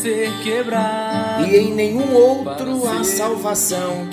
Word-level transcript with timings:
ser 0.00 0.30
quebrado. 0.42 1.46
E 1.46 1.56
em 1.56 1.74
nenhum 1.74 2.14
outro 2.14 2.86
há 2.86 3.02
salvação, 3.04 4.08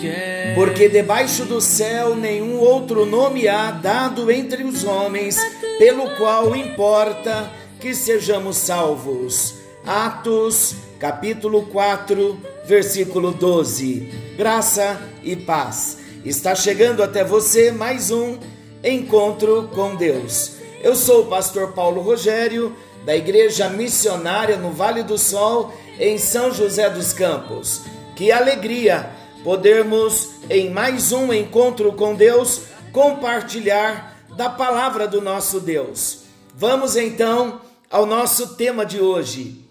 porque 0.55 0.89
debaixo 0.89 1.45
do 1.45 1.61
céu 1.61 2.15
nenhum 2.15 2.59
outro 2.59 3.05
nome 3.05 3.47
há 3.47 3.71
dado 3.71 4.31
entre 4.31 4.63
os 4.63 4.83
homens, 4.83 5.37
pelo 5.77 6.09
qual 6.15 6.55
importa 6.55 7.51
que 7.79 7.93
sejamos 7.93 8.57
salvos. 8.57 9.55
Atos, 9.85 10.75
capítulo 10.99 11.67
4, 11.67 12.39
versículo 12.65 13.31
12. 13.31 14.33
Graça 14.37 14.99
e 15.23 15.35
paz. 15.35 15.99
Está 16.25 16.55
chegando 16.55 17.03
até 17.03 17.23
você 17.23 17.71
mais 17.71 18.09
um 18.09 18.39
encontro 18.83 19.69
com 19.75 19.95
Deus. 19.95 20.53
Eu 20.81 20.95
sou 20.95 21.23
o 21.23 21.25
pastor 21.27 21.73
Paulo 21.73 22.01
Rogério, 22.01 22.75
da 23.05 23.15
Igreja 23.15 23.69
Missionária 23.69 24.57
no 24.57 24.71
Vale 24.71 25.03
do 25.03 25.17
Sol, 25.17 25.71
em 25.99 26.17
São 26.17 26.51
José 26.51 26.89
dos 26.89 27.13
Campos. 27.13 27.81
Que 28.15 28.31
alegria 28.31 29.09
podermos, 29.43 30.31
em 30.49 30.71
mais 30.71 31.11
um 31.11 31.31
encontro 31.31 31.93
com 31.93 32.15
Deus, 32.15 32.63
compartilhar 32.91 34.25
da 34.35 34.49
palavra 34.49 35.07
do 35.07 35.21
nosso 35.21 35.59
Deus. 35.59 36.21
Vamos 36.55 36.95
então 36.95 37.61
ao 37.91 38.07
nosso 38.07 38.55
tema 38.55 38.83
de 38.83 38.99
hoje. 38.99 39.63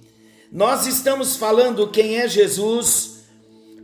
Nós 0.53 0.87
estamos 0.87 1.37
falando 1.37 1.89
quem 1.89 2.19
é 2.19 2.29
Jesus, 2.29 3.25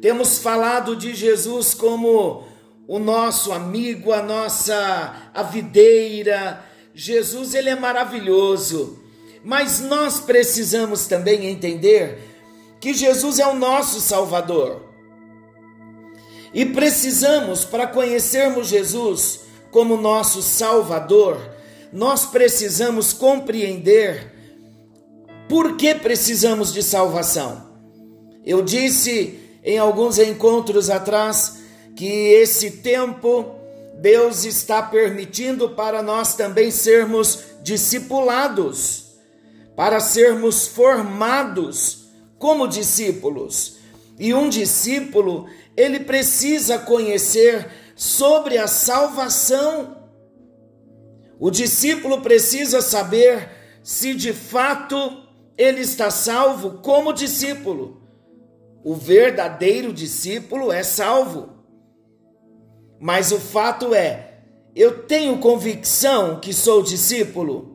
temos 0.01 0.39
falado 0.39 0.95
de 0.95 1.13
Jesus 1.13 1.75
como 1.75 2.45
o 2.87 3.01
nosso 3.01 3.53
amigo, 3.53 4.13
a 4.13 4.23
nossa 4.23 5.31
a 5.35 5.43
videira. 5.43 6.65
Jesus, 6.95 7.55
ele 7.55 7.71
é 7.71 7.75
maravilhoso. 7.75 9.00
Mas 9.43 9.81
nós 9.81 10.21
precisamos 10.21 11.07
também 11.07 11.47
entender 11.47 12.19
que 12.81 12.95
Jesus 12.95 13.39
é 13.39 13.47
o 13.47 13.55
nosso 13.55 14.01
Salvador. 14.01 14.83
E 16.53 16.65
precisamos, 16.67 17.65
para 17.65 17.87
conhecermos 17.87 18.69
Jesus 18.69 19.41
como 19.71 19.97
nosso 19.97 20.43
Salvador, 20.43 21.39
nós 21.93 22.27
precisamos 22.27 23.13
compreender 23.13 24.33
por 25.49 25.77
que 25.77 25.95
precisamos 25.95 26.73
de 26.73 26.83
salvação. 26.83 27.71
Eu 28.45 28.63
disse 28.63 29.39
em 29.65 29.79
alguns 29.79 30.19
encontros 30.19 30.89
atrás 30.89 31.61
que 31.95 32.07
esse 32.07 32.71
tempo 32.79 33.55
Deus 34.01 34.45
está 34.45 34.83
permitindo 34.83 35.71
para 35.71 36.03
nós 36.03 36.35
também 36.35 36.71
sermos 36.71 37.41
discipulados, 37.63 39.10
para 39.81 39.99
sermos 39.99 40.67
formados 40.67 42.11
como 42.37 42.69
discípulos. 42.69 43.79
E 44.19 44.35
um 44.35 44.51
discípulo, 44.51 45.49
ele 45.75 46.01
precisa 46.01 46.79
conhecer 46.79 47.67
sobre 47.97 48.59
a 48.59 48.67
salvação. 48.67 49.97
O 51.39 51.51
discípulo 51.51 52.21
precisa 52.21 52.83
saber 52.83 53.49
se 53.83 54.13
de 54.13 54.35
fato 54.35 55.27
ele 55.57 55.81
está 55.81 56.11
salvo 56.11 56.83
como 56.83 57.15
discípulo. 57.15 58.03
O 58.85 58.95
verdadeiro 58.95 59.95
discípulo 59.95 60.71
é 60.71 60.83
salvo. 60.83 61.55
Mas 63.01 63.33
o 63.33 63.41
fato 63.41 63.95
é, 63.95 64.43
eu 64.77 65.05
tenho 65.05 65.39
convicção 65.39 66.39
que 66.39 66.53
sou 66.53 66.83
discípulo. 66.83 67.70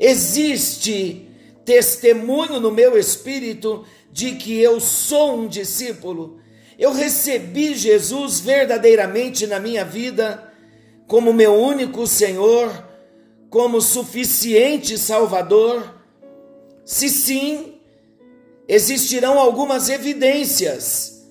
Existe 0.00 1.28
testemunho 1.62 2.58
no 2.58 2.70
meu 2.70 2.96
espírito 2.96 3.84
de 4.10 4.32
que 4.36 4.58
eu 4.58 4.80
sou 4.80 5.36
um 5.36 5.46
discípulo. 5.46 6.40
Eu 6.78 6.94
recebi 6.94 7.74
Jesus 7.74 8.40
verdadeiramente 8.40 9.46
na 9.46 9.60
minha 9.60 9.84
vida 9.84 10.50
como 11.06 11.34
meu 11.34 11.52
único 11.52 12.06
Senhor, 12.06 12.88
como 13.50 13.78
suficiente 13.82 14.96
Salvador. 14.96 16.02
Se 16.82 17.10
sim, 17.10 17.74
existirão 18.66 19.38
algumas 19.38 19.90
evidências. 19.90 21.26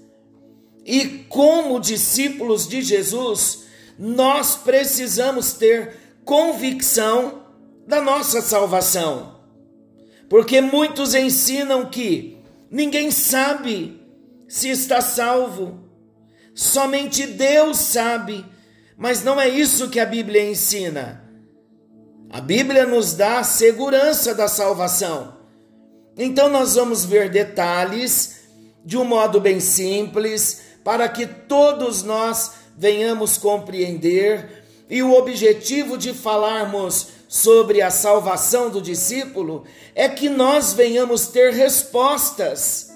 E 0.85 1.25
como 1.27 1.79
discípulos 1.79 2.67
de 2.67 2.83
Jesus, 2.83 3.63
nós 3.97 4.55
precisamos 4.55 5.53
ter 5.53 5.97
convicção 6.23 7.38
da 7.89 7.99
nossa 7.99 8.39
salvação. 8.39 9.39
Porque 10.29 10.61
muitos 10.61 11.15
ensinam 11.15 11.89
que 11.89 12.37
ninguém 12.69 13.09
sabe 13.09 13.99
se 14.47 14.69
está 14.69 15.01
salvo, 15.01 15.79
somente 16.53 17.25
Deus 17.25 17.79
sabe, 17.79 18.45
mas 18.95 19.23
não 19.23 19.41
é 19.41 19.49
isso 19.49 19.89
que 19.89 19.99
a 19.99 20.05
Bíblia 20.05 20.47
ensina. 20.47 21.27
A 22.29 22.39
Bíblia 22.39 22.85
nos 22.85 23.13
dá 23.15 23.39
a 23.39 23.43
segurança 23.43 24.35
da 24.35 24.47
salvação. 24.47 25.39
Então 26.15 26.47
nós 26.47 26.75
vamos 26.75 27.03
ver 27.05 27.31
detalhes 27.31 28.41
de 28.85 28.97
um 28.97 29.03
modo 29.03 29.41
bem 29.41 29.59
simples, 29.59 30.61
para 30.83 31.09
que 31.09 31.25
todos 31.25 32.03
nós 32.03 32.51
venhamos 32.77 33.35
compreender. 33.35 34.63
E 34.87 35.01
o 35.01 35.13
objetivo 35.13 35.97
de 35.97 36.13
falarmos 36.13 37.18
sobre 37.29 37.79
a 37.79 37.91
salvação 37.91 38.71
do 38.71 38.81
discípulo 38.81 39.63
é 39.93 40.09
que 40.09 40.27
nós 40.27 40.73
venhamos 40.73 41.27
ter 41.27 41.53
respostas 41.53 42.91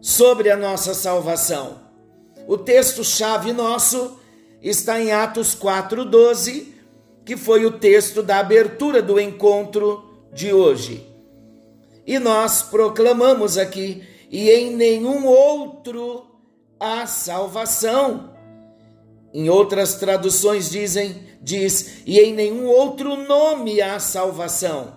sobre 0.00 0.50
a 0.50 0.56
nossa 0.56 0.92
salvação. 0.92 1.80
O 2.48 2.58
texto-chave 2.58 3.52
nosso 3.52 4.18
está 4.60 5.00
em 5.00 5.12
Atos 5.12 5.54
4,12, 5.54 6.66
que 7.24 7.36
foi 7.36 7.64
o 7.64 7.78
texto 7.78 8.24
da 8.24 8.40
abertura 8.40 9.00
do 9.00 9.20
encontro 9.20 10.26
de 10.32 10.52
hoje. 10.52 11.06
E 12.04 12.18
nós 12.18 12.60
proclamamos 12.60 13.56
aqui: 13.56 14.02
e 14.28 14.50
em 14.50 14.74
nenhum 14.74 15.26
outro 15.26 16.26
há 16.80 17.06
salvação. 17.06 18.34
Em 19.32 19.48
outras 19.48 19.94
traduções 19.94 20.70
dizem, 20.70 21.22
diz, 21.44 21.98
e 22.06 22.18
em 22.18 22.32
nenhum 22.32 22.66
outro 22.66 23.16
nome 23.16 23.82
há 23.82 24.00
salvação, 24.00 24.96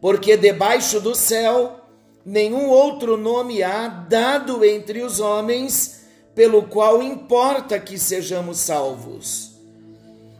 porque 0.00 0.36
debaixo 0.36 1.00
do 1.00 1.14
céu 1.14 1.80
nenhum 2.24 2.68
outro 2.68 3.16
nome 3.16 3.62
há 3.62 3.88
dado 3.88 4.64
entre 4.64 5.02
os 5.02 5.18
homens 5.18 6.04
pelo 6.34 6.62
qual 6.62 7.02
importa 7.02 7.80
que 7.80 7.98
sejamos 7.98 8.58
salvos. 8.58 9.52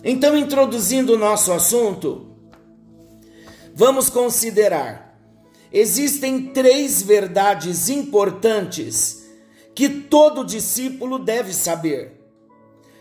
Então, 0.05 0.37
introduzindo 0.37 1.14
o 1.14 1.19
nosso 1.19 1.52
assunto, 1.52 2.28
vamos 3.75 4.08
considerar 4.08 5.08
existem 5.72 6.46
três 6.46 7.02
verdades 7.02 7.88
importantes 7.88 9.26
que 9.75 9.88
todo 9.88 10.44
discípulo 10.44 11.19
deve 11.19 11.52
saber. 11.52 12.18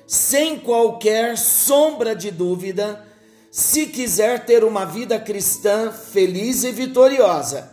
Sem 0.07 0.57
qualquer 0.57 1.37
sombra 1.37 2.15
de 2.15 2.31
dúvida, 2.31 3.05
se 3.51 3.85
quiser 3.85 4.45
ter 4.45 4.63
uma 4.63 4.85
vida 4.85 5.19
cristã 5.19 5.91
feliz 5.91 6.63
e 6.63 6.71
vitoriosa. 6.71 7.71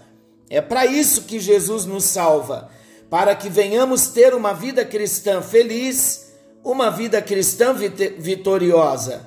É 0.50 0.60
para 0.60 0.84
isso 0.84 1.22
que 1.22 1.38
Jesus 1.38 1.86
nos 1.86 2.04
salva, 2.04 2.68
para 3.08 3.34
que 3.34 3.48
venhamos 3.48 4.08
ter 4.08 4.34
uma 4.34 4.52
vida 4.52 4.84
cristã 4.84 5.40
feliz, 5.40 6.32
uma 6.62 6.90
vida 6.90 7.22
cristã 7.22 7.72
vitoriosa. 8.18 9.26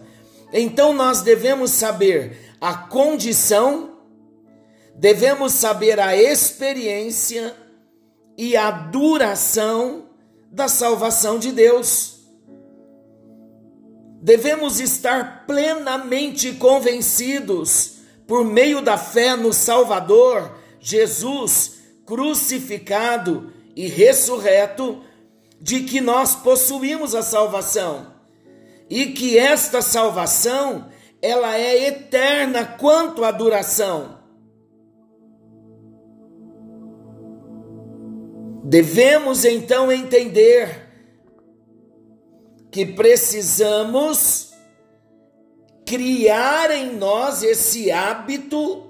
Então 0.51 0.93
nós 0.93 1.21
devemos 1.21 1.71
saber 1.71 2.55
a 2.59 2.73
condição 2.73 3.97
devemos 4.97 5.53
saber 5.53 5.99
a 5.99 6.17
experiência 6.17 7.55
e 8.35 8.57
a 8.57 8.71
duração 8.71 10.09
da 10.51 10.67
salvação 10.67 11.37
de 11.37 11.51
Deus. 11.51 12.16
Devemos 14.27 14.81
estar 14.81 15.45
plenamente 15.47 16.51
convencidos, 16.55 17.99
por 18.27 18.43
meio 18.43 18.81
da 18.81 18.97
fé 18.97 19.37
no 19.37 19.53
Salvador, 19.53 20.51
Jesus 20.81 21.77
crucificado 22.05 23.53
e 23.73 23.87
ressurreto, 23.87 25.01
de 25.61 25.79
que 25.85 26.01
nós 26.01 26.35
possuímos 26.35 27.15
a 27.15 27.21
salvação 27.21 28.15
e 28.89 29.05
que 29.13 29.37
esta 29.37 29.81
salvação 29.81 30.89
ela 31.21 31.57
é 31.57 31.87
eterna 31.87 32.65
quanto 32.65 33.23
à 33.23 33.31
duração. 33.31 34.19
Devemos 38.65 39.45
então 39.45 39.89
entender 39.89 40.86
que 42.71 42.85
precisamos 42.85 44.51
criar 45.85 46.69
em 46.71 46.95
nós 46.95 47.43
esse 47.43 47.91
hábito, 47.91 48.83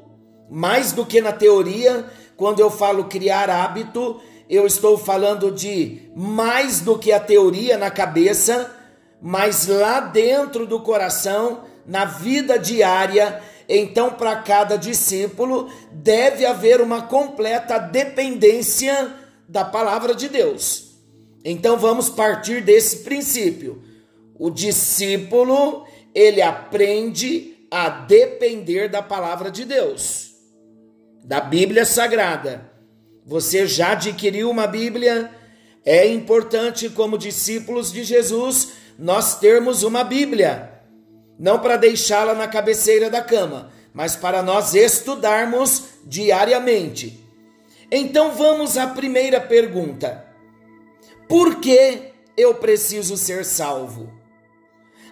mais 0.49 0.91
do 0.91 1.05
que 1.05 1.21
na 1.21 1.31
teoria, 1.31 2.05
quando 2.35 2.59
eu 2.59 2.71
falo 2.71 3.05
criar 3.05 3.49
hábito, 3.49 4.19
eu 4.49 4.65
estou 4.65 4.97
falando 4.97 5.51
de 5.51 6.09
mais 6.15 6.81
do 6.81 6.97
que 6.97 7.11
a 7.11 7.19
teoria 7.19 7.77
na 7.77 7.91
cabeça, 7.91 8.73
mas 9.21 9.67
lá 9.67 9.99
dentro 9.99 10.65
do 10.65 10.79
coração, 10.79 11.63
na 11.85 12.05
vida 12.05 12.57
diária. 12.57 13.41
Então, 13.67 14.11
para 14.11 14.37
cada 14.37 14.77
discípulo, 14.77 15.69
deve 15.91 16.45
haver 16.45 16.79
uma 16.81 17.01
completa 17.03 17.77
dependência 17.77 19.13
da 19.47 19.65
palavra 19.65 20.15
de 20.15 20.29
Deus. 20.29 20.86
Então, 21.49 21.77
vamos 21.77 22.09
partir 22.09 22.61
desse 22.61 23.05
princípio. 23.05 23.81
O 24.37 24.49
discípulo, 24.49 25.87
ele 26.13 26.41
aprende 26.41 27.55
a 27.71 27.87
depender 27.87 28.89
da 28.89 29.01
palavra 29.01 29.49
de 29.49 29.63
Deus, 29.63 30.33
da 31.23 31.39
Bíblia 31.39 31.85
Sagrada. 31.85 32.69
Você 33.25 33.65
já 33.65 33.93
adquiriu 33.93 34.49
uma 34.49 34.67
Bíblia? 34.67 35.31
É 35.85 36.05
importante, 36.05 36.89
como 36.89 37.17
discípulos 37.17 37.93
de 37.93 38.03
Jesus, 38.03 38.73
nós 38.99 39.39
termos 39.39 39.83
uma 39.83 40.03
Bíblia, 40.03 40.69
não 41.39 41.59
para 41.59 41.77
deixá-la 41.77 42.33
na 42.33 42.49
cabeceira 42.49 43.09
da 43.09 43.21
cama, 43.21 43.71
mas 43.93 44.17
para 44.17 44.43
nós 44.43 44.73
estudarmos 44.73 45.83
diariamente. 46.03 47.25
Então 47.89 48.33
vamos 48.33 48.75
à 48.77 48.87
primeira 48.87 49.39
pergunta: 49.39 50.26
Por 51.27 51.59
que 51.59 52.13
eu 52.37 52.55
preciso 52.55 53.17
ser 53.17 53.43
salvo? 53.43 54.09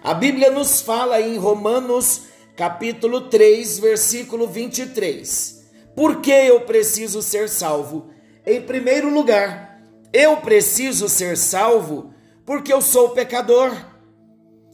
A 0.02 0.14
Bíblia 0.14 0.50
nos 0.50 0.80
fala 0.80 1.20
em 1.20 1.36
Romanos 1.36 2.22
capítulo 2.56 3.28
3, 3.28 3.78
versículo 3.80 4.46
23. 4.46 5.62
Por 5.94 6.22
que 6.22 6.30
eu 6.30 6.62
preciso 6.62 7.20
ser 7.20 7.48
salvo? 7.48 8.08
Em 8.46 8.62
primeiro 8.62 9.10
lugar, 9.12 9.82
eu 10.12 10.38
preciso 10.38 11.08
ser 11.08 11.36
salvo 11.36 12.14
porque 12.46 12.72
eu 12.72 12.80
sou 12.80 13.10
pecador. 13.10 13.72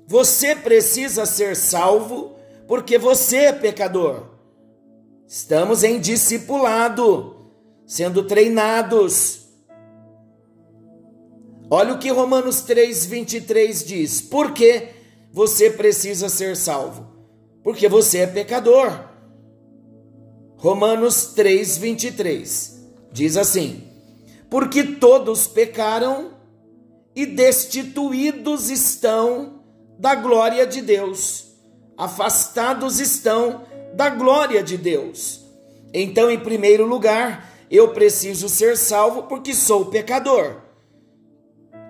Você 0.06 0.54
precisa 0.54 1.26
ser 1.26 1.56
salvo 1.56 2.36
porque 2.68 2.98
você 2.98 3.36
é 3.36 3.52
pecador. 3.52 4.28
Estamos 5.26 5.82
em 5.82 5.98
discipulado, 5.98 7.50
sendo 7.86 8.22
treinados. 8.24 9.41
Olha 11.74 11.94
o 11.94 11.98
que 11.98 12.10
Romanos 12.10 12.60
3:23 12.60 13.82
diz. 13.82 14.20
Por 14.20 14.52
que 14.52 14.88
você 15.32 15.70
precisa 15.70 16.28
ser 16.28 16.54
salvo? 16.54 17.06
Porque 17.62 17.88
você 17.88 18.18
é 18.18 18.26
pecador. 18.26 18.92
Romanos 20.58 21.32
3:23 21.34 22.74
diz 23.10 23.38
assim: 23.38 23.84
Porque 24.50 24.84
todos 24.84 25.46
pecaram 25.46 26.32
e 27.16 27.24
destituídos 27.24 28.68
estão 28.68 29.62
da 29.98 30.14
glória 30.14 30.66
de 30.66 30.82
Deus, 30.82 31.54
afastados 31.96 33.00
estão 33.00 33.62
da 33.94 34.10
glória 34.10 34.62
de 34.62 34.76
Deus. 34.76 35.40
Então, 35.94 36.30
em 36.30 36.38
primeiro 36.38 36.84
lugar, 36.84 37.50
eu 37.70 37.94
preciso 37.94 38.46
ser 38.46 38.76
salvo 38.76 39.22
porque 39.22 39.54
sou 39.54 39.86
pecador. 39.86 40.61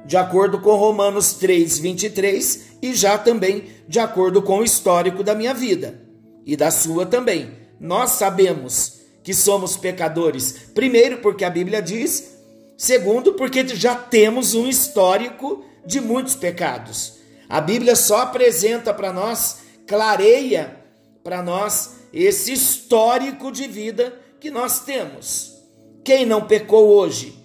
De 0.05 0.17
acordo 0.17 0.61
com 0.61 0.75
Romanos 0.75 1.35
3, 1.35 1.79
23, 1.79 2.73
e 2.83 2.95
já 2.95 3.17
também 3.17 3.65
de 3.87 4.01
acordo 4.01 4.43
com 4.43 4.59
o 4.59 4.65
histórico 4.65 5.23
da 5.23 5.35
minha 5.35 5.55
vida 5.55 6.01
e 6.45 6.57
da 6.57 6.71
sua 6.71 7.07
também. 7.07 7.53
Nós 7.79 8.13
sabemos 8.13 9.01
que 9.23 9.33
somos 9.33 9.77
pecadores, 9.77 10.71
primeiro, 10.75 11.19
porque 11.19 11.45
a 11.45 11.51
Bíblia 11.51 11.81
diz, 11.81 12.37
segundo, 12.77 13.35
porque 13.35 13.67
já 13.69 13.95
temos 13.95 14.55
um 14.55 14.69
histórico 14.69 15.65
de 15.87 16.01
muitos 16.01 16.35
pecados. 16.35 17.15
A 17.49 17.61
Bíblia 17.61 17.95
só 17.95 18.23
apresenta 18.23 18.93
para 18.93 19.13
nós, 19.13 19.59
clareia 19.87 20.77
para 21.23 21.43
nós 21.43 21.97
esse 22.13 22.53
histórico 22.53 23.53
de 23.53 23.67
vida 23.69 24.19
que 24.41 24.51
nós 24.51 24.81
temos. 24.81 25.57
Quem 26.05 26.27
não 26.27 26.47
pecou 26.47 26.89
hoje? 26.89 27.39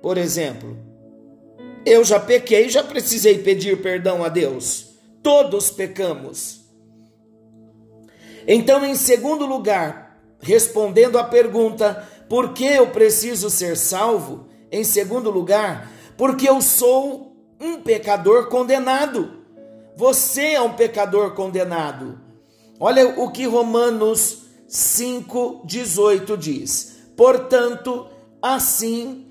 Por 0.00 0.16
exemplo, 0.16 0.76
eu 1.86 2.04
já 2.04 2.18
pequei, 2.18 2.68
já 2.68 2.82
precisei 2.82 3.38
pedir 3.38 3.80
perdão 3.80 4.24
a 4.24 4.28
Deus. 4.28 4.88
Todos 5.22 5.70
pecamos. 5.70 6.62
Então, 8.46 8.84
em 8.84 8.96
segundo 8.96 9.46
lugar, 9.46 10.20
respondendo 10.40 11.16
à 11.16 11.24
pergunta 11.24 12.06
por 12.28 12.52
que 12.52 12.64
eu 12.64 12.88
preciso 12.88 13.48
ser 13.48 13.76
salvo, 13.76 14.48
em 14.70 14.82
segundo 14.82 15.30
lugar, 15.30 15.92
porque 16.16 16.48
eu 16.48 16.60
sou 16.60 17.36
um 17.60 17.80
pecador 17.80 18.48
condenado. 18.48 19.44
Você 19.96 20.54
é 20.54 20.60
um 20.60 20.72
pecador 20.72 21.34
condenado. 21.34 22.20
Olha 22.80 23.08
o 23.20 23.30
que 23.30 23.46
Romanos 23.46 24.42
5,18 24.68 26.36
diz. 26.36 26.96
Portanto, 27.16 28.08
assim 28.42 29.25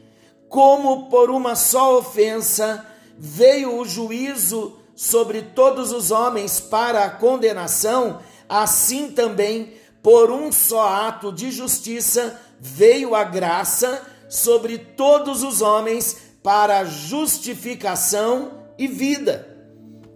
como 0.50 1.10
por 1.10 1.30
uma 1.30 1.56
só 1.56 1.98
ofensa 1.98 2.86
veio 3.18 3.78
o 3.78 3.86
juízo 3.86 4.78
sobre 4.96 5.42
todos 5.42 5.92
os 5.92 6.12
homens 6.12 6.60
para 6.60 7.06
a 7.06 7.10
condenação, 7.10 8.20
assim 8.48 9.12
também 9.12 9.74
por 10.02 10.32
um 10.32 10.52
só 10.52 10.88
ato 10.88 11.32
de 11.32 11.52
justiça 11.52 12.40
veio 12.60 13.16
a 13.16 13.24
graça 13.24 14.02
sobre 14.30 14.78
todos 14.78 15.44
os 15.44 15.62
homens 15.62 16.18
para 16.42 16.86
justificação 16.86 18.66
e 18.78 18.88
vida. 18.88 19.48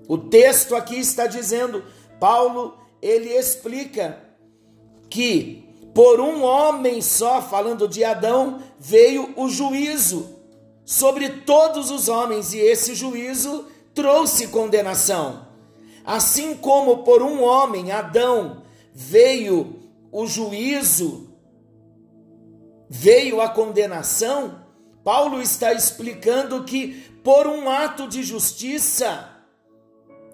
O 0.08 0.18
texto 0.18 0.76
aqui 0.76 1.00
está 1.00 1.28
dizendo, 1.28 1.84
Paulo, 2.20 2.78
ele 3.02 3.30
explica 3.30 4.22
que 5.10 5.69
por 5.94 6.20
um 6.20 6.44
homem 6.44 7.02
só, 7.02 7.42
falando 7.42 7.88
de 7.88 8.04
Adão, 8.04 8.62
veio 8.80 9.34
o 9.36 9.50
juízo 9.50 10.38
sobre 10.86 11.30
todos 11.30 11.92
os 11.92 12.08
homens, 12.08 12.54
e 12.54 12.60
esse 12.60 12.96
juízo 12.96 13.66
trouxe 13.94 14.48
condenação. 14.48 15.48
Assim 16.06 16.56
como 16.56 17.04
por 17.04 17.22
um 17.22 17.44
homem, 17.44 17.92
Adão, 17.92 18.64
veio 18.94 19.80
o 20.12 20.26
juízo, 20.26 21.30
veio 22.90 23.40
a 23.40 23.50
condenação, 23.50 24.64
Paulo 25.04 25.42
está 25.42 25.74
explicando 25.74 26.64
que 26.64 27.04
por 27.24 27.48
um 27.48 27.70
ato 27.70 28.08
de 28.08 28.24
justiça, 28.24 29.30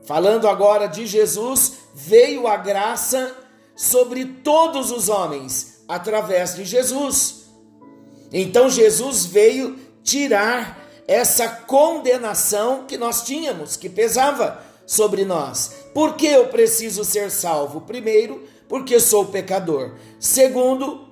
falando 0.06 0.48
agora 0.48 0.88
de 0.88 1.06
Jesus, 1.06 1.80
veio 1.94 2.48
a 2.48 2.58
graça 2.58 3.36
sobre 3.76 4.26
todos 4.26 4.92
os 4.92 5.10
homens 5.10 5.84
através 5.88 6.56
de 6.56 6.64
Jesus. 6.64 7.46
Então 8.32 8.70
Jesus 8.70 9.26
veio 9.26 9.78
tirar 10.04 10.84
essa 11.08 11.48
condenação 11.48 12.86
que 12.88 12.98
nós 12.98 13.24
tínhamos, 13.24 13.76
que 13.76 13.90
pesava 13.90 14.64
sobre 14.86 15.26
nós. 15.26 15.72
Por 15.94 16.16
que 16.16 16.28
eu 16.28 16.48
preciso 16.48 17.04
ser 17.04 17.30
salvo? 17.30 17.82
Primeiro, 17.82 18.44
porque 18.68 19.00
sou 19.00 19.26
pecador. 19.26 19.96
Segundo, 20.20 21.08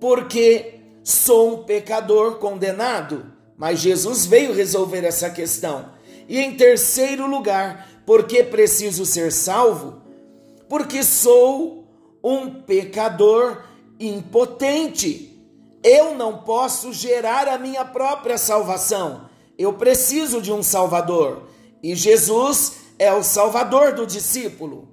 porque 0.00 0.80
sou 1.02 1.54
um 1.54 1.64
pecador 1.64 2.36
condenado, 2.36 3.32
mas 3.56 3.80
Jesus 3.80 4.26
veio 4.26 4.54
resolver 4.54 5.04
essa 5.04 5.30
questão. 5.30 5.92
E 6.28 6.38
em 6.38 6.56
terceiro 6.56 7.26
lugar, 7.26 7.88
porque 8.06 8.42
preciso 8.42 9.04
ser 9.04 9.32
salvo? 9.32 10.02
Porque 10.68 11.02
sou 11.02 11.83
um 12.24 12.62
pecador 12.62 13.62
impotente. 14.00 15.30
Eu 15.82 16.14
não 16.14 16.38
posso 16.38 16.90
gerar 16.90 17.46
a 17.46 17.58
minha 17.58 17.84
própria 17.84 18.38
salvação. 18.38 19.28
Eu 19.58 19.74
preciso 19.74 20.40
de 20.40 20.50
um 20.50 20.62
Salvador. 20.62 21.42
E 21.82 21.94
Jesus 21.94 22.76
é 22.98 23.12
o 23.12 23.22
Salvador 23.22 23.92
do 23.92 24.06
discípulo. 24.06 24.88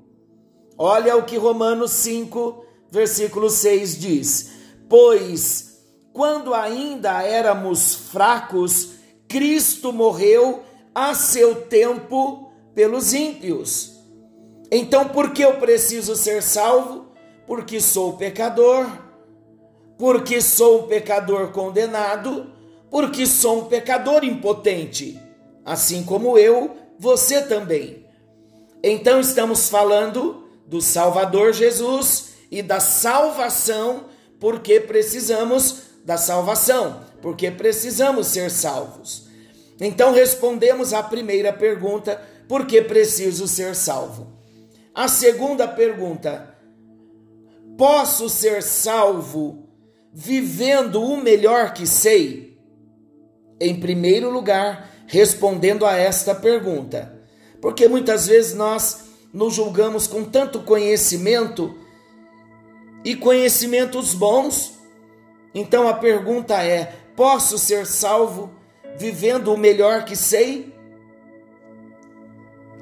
Olha 0.77 1.15
o 1.15 1.23
que 1.23 1.37
Romanos 1.37 1.91
5, 1.91 2.65
versículo 2.91 3.49
6 3.49 3.97
diz: 3.97 4.51
Pois 4.89 5.71
quando 6.11 6.53
ainda 6.53 7.23
éramos 7.23 7.95
fracos, 7.95 8.95
Cristo 9.29 9.93
morreu 9.93 10.63
a 10.93 11.13
seu 11.13 11.55
tempo 11.63 12.51
pelos 12.75 13.13
ímpios. 13.13 13.93
Então, 14.69 15.07
por 15.07 15.31
que 15.31 15.41
eu 15.41 15.55
preciso 15.55 16.15
ser 16.15 16.43
salvo? 16.43 17.00
Porque 17.51 17.81
sou 17.81 18.13
pecador, 18.13 18.89
porque 19.97 20.39
sou 20.39 20.85
um 20.85 20.87
pecador 20.87 21.49
condenado, 21.49 22.49
porque 22.89 23.25
sou 23.25 23.63
um 23.63 23.65
pecador 23.65 24.23
impotente, 24.23 25.19
assim 25.65 26.01
como 26.01 26.37
eu, 26.37 26.77
você 26.97 27.41
também. 27.41 28.05
Então, 28.81 29.19
estamos 29.19 29.67
falando 29.67 30.47
do 30.65 30.79
Salvador 30.79 31.51
Jesus 31.51 32.35
e 32.49 32.61
da 32.61 32.79
salvação, 32.79 34.05
porque 34.39 34.79
precisamos 34.79 35.81
da 36.05 36.15
salvação, 36.17 37.01
porque 37.21 37.51
precisamos 37.51 38.27
ser 38.27 38.49
salvos. 38.49 39.27
Então 39.77 40.13
respondemos 40.13 40.93
à 40.93 41.03
primeira 41.03 41.51
pergunta: 41.51 42.15
por 42.47 42.65
que 42.65 42.81
preciso 42.81 43.45
ser 43.45 43.75
salvo? 43.75 44.31
A 44.95 45.09
segunda 45.09 45.67
pergunta: 45.67 46.50
posso 47.81 48.29
ser 48.29 48.61
salvo 48.61 49.67
vivendo 50.13 51.01
o 51.01 51.17
melhor 51.17 51.73
que 51.73 51.87
sei? 51.87 52.55
Em 53.59 53.79
primeiro 53.79 54.29
lugar, 54.29 54.87
respondendo 55.07 55.83
a 55.83 55.97
esta 55.97 56.35
pergunta, 56.35 57.19
porque 57.59 57.87
muitas 57.87 58.27
vezes 58.27 58.53
nós 58.53 59.05
nos 59.33 59.55
julgamos 59.55 60.05
com 60.05 60.23
tanto 60.23 60.59
conhecimento 60.61 61.75
e 63.03 63.15
conhecimentos 63.15 64.13
bons. 64.13 64.73
Então 65.51 65.87
a 65.87 65.95
pergunta 65.95 66.63
é: 66.63 66.85
posso 67.15 67.57
ser 67.57 67.87
salvo 67.87 68.51
vivendo 68.95 69.51
o 69.51 69.57
melhor 69.57 70.05
que 70.05 70.15
sei? 70.15 70.71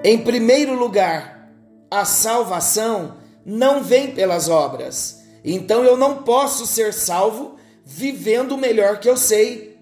Em 0.04 0.18
primeiro 0.18 0.74
lugar, 0.78 1.50
a 1.90 2.04
salvação 2.04 3.19
não 3.46 3.84
vem 3.84 4.12
pelas 4.12 4.50
obras. 4.50 5.24
Então 5.44 5.84
eu 5.84 5.98
não 5.98 6.24
posso 6.24 6.66
ser 6.66 6.94
salvo 6.94 7.56
vivendo 7.84 8.54
o 8.54 8.58
melhor 8.58 9.00
que 9.00 9.10
eu 9.10 9.18
sei. 9.18 9.78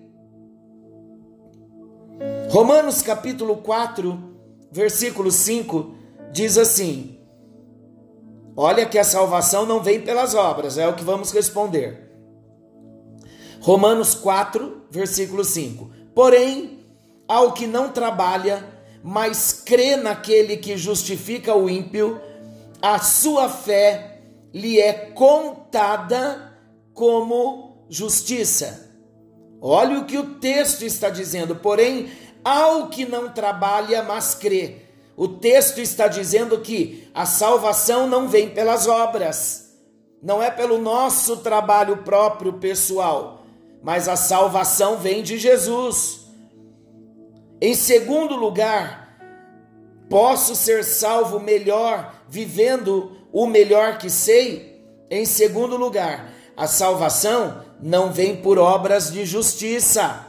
Romanos 2.49 3.01
capítulo 3.01 3.57
4, 3.57 4.17
versículo 4.71 5.31
5 5.31 5.95
diz 6.31 6.57
assim: 6.57 7.19
Olha 8.55 8.85
que 8.85 8.97
a 8.97 9.03
salvação 9.03 9.65
não 9.65 9.81
vem 9.81 10.01
pelas 10.01 10.33
obras, 10.33 10.77
é 10.77 10.87
o 10.87 10.95
que 10.95 11.03
vamos 11.03 11.31
responder. 11.31 12.07
Romanos 13.59 14.15
4, 14.15 14.83
versículo 14.89 15.43
5. 15.43 15.91
Porém, 16.15 16.85
ao 17.27 17.51
que 17.51 17.67
não 17.67 17.89
trabalha, 17.89 18.65
mas 19.03 19.51
crê 19.51 19.95
naquele 19.95 20.57
que 20.57 20.77
justifica 20.77 21.53
o 21.55 21.69
ímpio, 21.69 22.19
a 22.81 22.99
sua 22.99 23.49
fé 23.49 24.21
lhe 24.53 24.79
é 24.79 24.93
contada 24.93 26.57
como 26.93 27.85
justiça. 27.89 28.91
Olha 29.61 29.99
o 29.99 30.05
que 30.05 30.17
o 30.17 30.35
texto 30.35 30.83
está 30.83 31.09
dizendo. 31.09 31.55
Porém, 31.55 32.11
ao 32.43 32.87
que 32.87 33.05
não 33.05 33.29
trabalha, 33.29 34.03
mas 34.03 34.35
crê. 34.35 34.83
O 35.15 35.27
texto 35.27 35.79
está 35.79 36.07
dizendo 36.07 36.59
que 36.59 37.09
a 37.13 37.25
salvação 37.25 38.07
não 38.07 38.27
vem 38.27 38.49
pelas 38.49 38.87
obras, 38.87 39.73
não 40.21 40.43
é 40.43 40.51
pelo 40.51 40.77
nosso 40.77 41.37
trabalho 41.37 41.97
próprio 41.97 42.53
pessoal 42.53 43.37
mas 43.81 44.07
a 44.07 44.15
salvação 44.15 44.97
vem 44.97 45.23
de 45.23 45.37
Jesus. 45.37 46.27
Em 47.61 47.73
segundo 47.73 48.35
lugar, 48.35 49.06
posso 50.09 50.55
ser 50.55 50.83
salvo 50.83 51.39
melhor, 51.39 52.23
vivendo 52.29 53.11
o 53.31 53.45
melhor 53.45 53.97
que 53.97 54.09
sei? 54.09 54.81
Em 55.09 55.25
segundo 55.25 55.77
lugar, 55.77 56.33
a 56.55 56.67
salvação 56.67 57.63
não 57.81 58.11
vem 58.11 58.37
por 58.37 58.57
obras 58.57 59.11
de 59.11 59.25
justiça. 59.25 60.25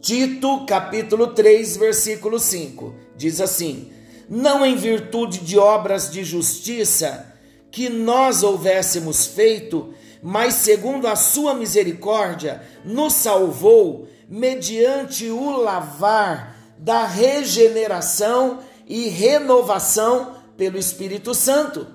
Tito, 0.00 0.66
capítulo 0.66 1.28
3, 1.28 1.76
versículo 1.76 2.38
5, 2.38 2.94
diz 3.16 3.40
assim: 3.40 3.90
Não 4.28 4.64
em 4.66 4.76
virtude 4.76 5.38
de 5.38 5.58
obras 5.58 6.10
de 6.10 6.24
justiça 6.24 7.32
que 7.70 7.88
nós 7.88 8.42
houvéssemos 8.42 9.26
feito, 9.26 9.94
mas 10.22 10.54
segundo 10.54 11.08
a 11.08 11.16
sua 11.16 11.54
misericórdia, 11.54 12.62
nos 12.84 13.14
salvou 13.14 14.08
mediante 14.28 15.28
o 15.28 15.50
lavar 15.50 16.53
da 16.84 17.06
regeneração 17.06 18.60
e 18.86 19.08
renovação 19.08 20.36
pelo 20.54 20.76
Espírito 20.76 21.34
Santo. 21.34 21.86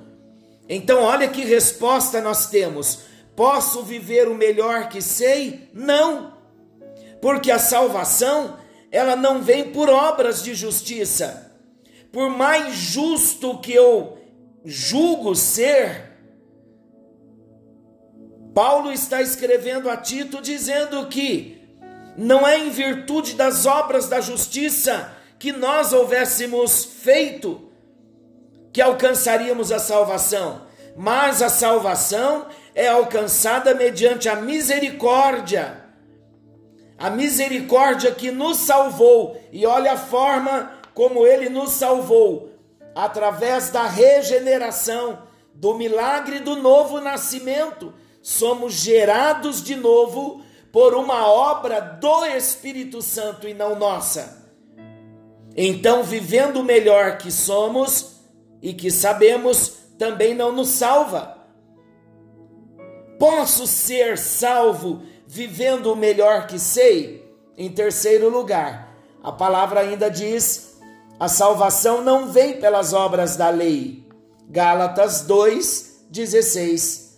Então, 0.68 1.04
olha 1.04 1.28
que 1.28 1.46
resposta 1.46 2.20
nós 2.20 2.48
temos: 2.48 3.02
posso 3.36 3.84
viver 3.84 4.28
o 4.28 4.34
melhor 4.34 4.90
que 4.90 5.00
sei? 5.00 5.70
Não, 5.76 6.34
porque 7.22 7.52
a 7.52 7.60
salvação 7.60 8.58
ela 8.92 9.16
não 9.16 9.44
vem 9.44 9.72
por 9.72 9.90
obras 9.90 10.42
de 10.42 10.56
justiça. 10.56 11.54
Por 12.12 12.28
mais 12.32 12.74
justo 12.74 13.60
que 13.60 13.72
eu 13.72 14.18
julgo 14.66 15.36
ser, 15.36 16.18
Paulo 18.56 18.92
está 18.92 19.22
escrevendo 19.22 19.88
a 19.88 19.96
Tito 19.96 20.42
dizendo 20.42 21.06
que 21.06 21.59
não 22.18 22.48
é 22.48 22.58
em 22.58 22.70
virtude 22.70 23.34
das 23.36 23.66
obras 23.66 24.08
da 24.08 24.20
justiça 24.22 25.12
que 25.38 25.52
nós 25.52 25.94
houvéssemos 25.94 26.84
feito 26.84 27.70
que 28.72 28.82
alcançaríamos 28.82 29.72
a 29.72 29.80
salvação, 29.80 30.64
mas 30.96 31.42
a 31.42 31.50
salvação 31.50 32.48
é 32.76 32.88
alcançada 32.88 33.74
mediante 33.74 34.30
a 34.30 34.36
misericórdia. 34.36 35.86
A 36.98 37.10
misericórdia 37.10 38.12
que 38.12 38.30
nos 38.30 38.58
salvou, 38.58 39.42
e 39.52 39.66
olha 39.66 39.94
a 39.94 39.98
forma 39.98 40.74
como 40.94 41.26
ele 41.26 41.50
nos 41.50 41.72
salvou 41.72 42.52
através 42.94 43.70
da 43.70 43.86
regeneração, 43.86 45.24
do 45.54 45.74
milagre 45.74 46.40
do 46.40 46.56
novo 46.56 47.02
nascimento 47.02 47.94
somos 48.22 48.74
gerados 48.74 49.62
de 49.64 49.76
novo 49.76 50.42
por 50.72 50.94
uma 50.94 51.28
obra 51.28 51.80
do 51.80 52.26
Espírito 52.26 53.02
Santo 53.02 53.48
e 53.48 53.54
não 53.54 53.76
nossa. 53.76 54.48
Então, 55.56 56.04
vivendo 56.04 56.58
o 56.58 56.64
melhor 56.64 57.18
que 57.18 57.32
somos 57.32 58.18
e 58.62 58.74
que 58.74 58.92
sabemos, 58.92 59.74
também 59.98 60.34
não 60.34 60.52
nos 60.52 60.70
salva. 60.70 61.38
Posso 63.18 63.68
ser 63.68 64.18
salvo 64.18 65.02
vivendo 65.28 65.92
o 65.92 65.96
melhor 65.96 66.48
que 66.48 66.58
sei? 66.58 67.28
Em 67.58 67.70
terceiro 67.70 68.30
lugar, 68.30 68.96
a 69.22 69.32
palavra 69.32 69.82
ainda 69.82 70.10
diz: 70.10 70.80
a 71.20 71.28
salvação 71.28 72.02
não 72.02 72.32
vem 72.32 72.60
pelas 72.62 72.94
obras 72.94 73.36
da 73.36 73.50
lei. 73.50 74.08
Gálatas 74.50 75.22
2, 75.22 76.06
16 76.10 77.09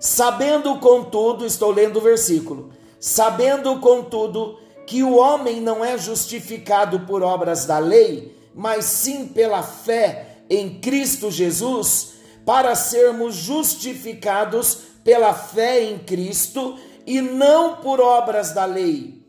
Sabendo, 0.00 0.78
contudo, 0.78 1.44
estou 1.44 1.72
lendo 1.72 1.96
o 1.98 2.02
versículo, 2.02 2.72
sabendo, 3.00 3.80
contudo, 3.80 4.58
que 4.86 5.02
o 5.02 5.16
homem 5.16 5.60
não 5.60 5.84
é 5.84 5.98
justificado 5.98 7.00
por 7.00 7.22
obras 7.22 7.66
da 7.66 7.78
lei, 7.78 8.34
mas 8.54 8.84
sim 8.86 9.26
pela 9.26 9.62
fé 9.62 10.38
em 10.48 10.80
Cristo 10.80 11.30
Jesus, 11.30 12.14
para 12.44 12.74
sermos 12.74 13.34
justificados 13.34 14.78
pela 15.04 15.34
fé 15.34 15.82
em 15.82 15.98
Cristo 15.98 16.78
e 17.06 17.20
não 17.20 17.76
por 17.76 18.00
obras 18.00 18.52
da 18.52 18.64
lei, 18.64 19.22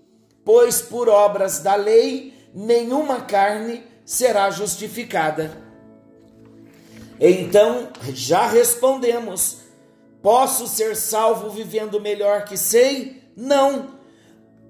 pois 0.46 0.82
por 0.82 1.10
obras 1.10 1.60
da 1.60 1.76
lei 1.76 2.34
nenhuma 2.54 3.22
carne 3.22 3.84
será 4.06 4.50
justificada. 4.52 5.58
Então, 7.20 7.90
já 8.14 8.48
respondemos 8.48 9.58
Posso 10.22 10.68
ser 10.68 10.96
salvo 10.96 11.50
vivendo 11.50 12.02
melhor 12.02 12.44
que 12.44 12.58
sei? 12.58 13.24
Não. 13.36 14.00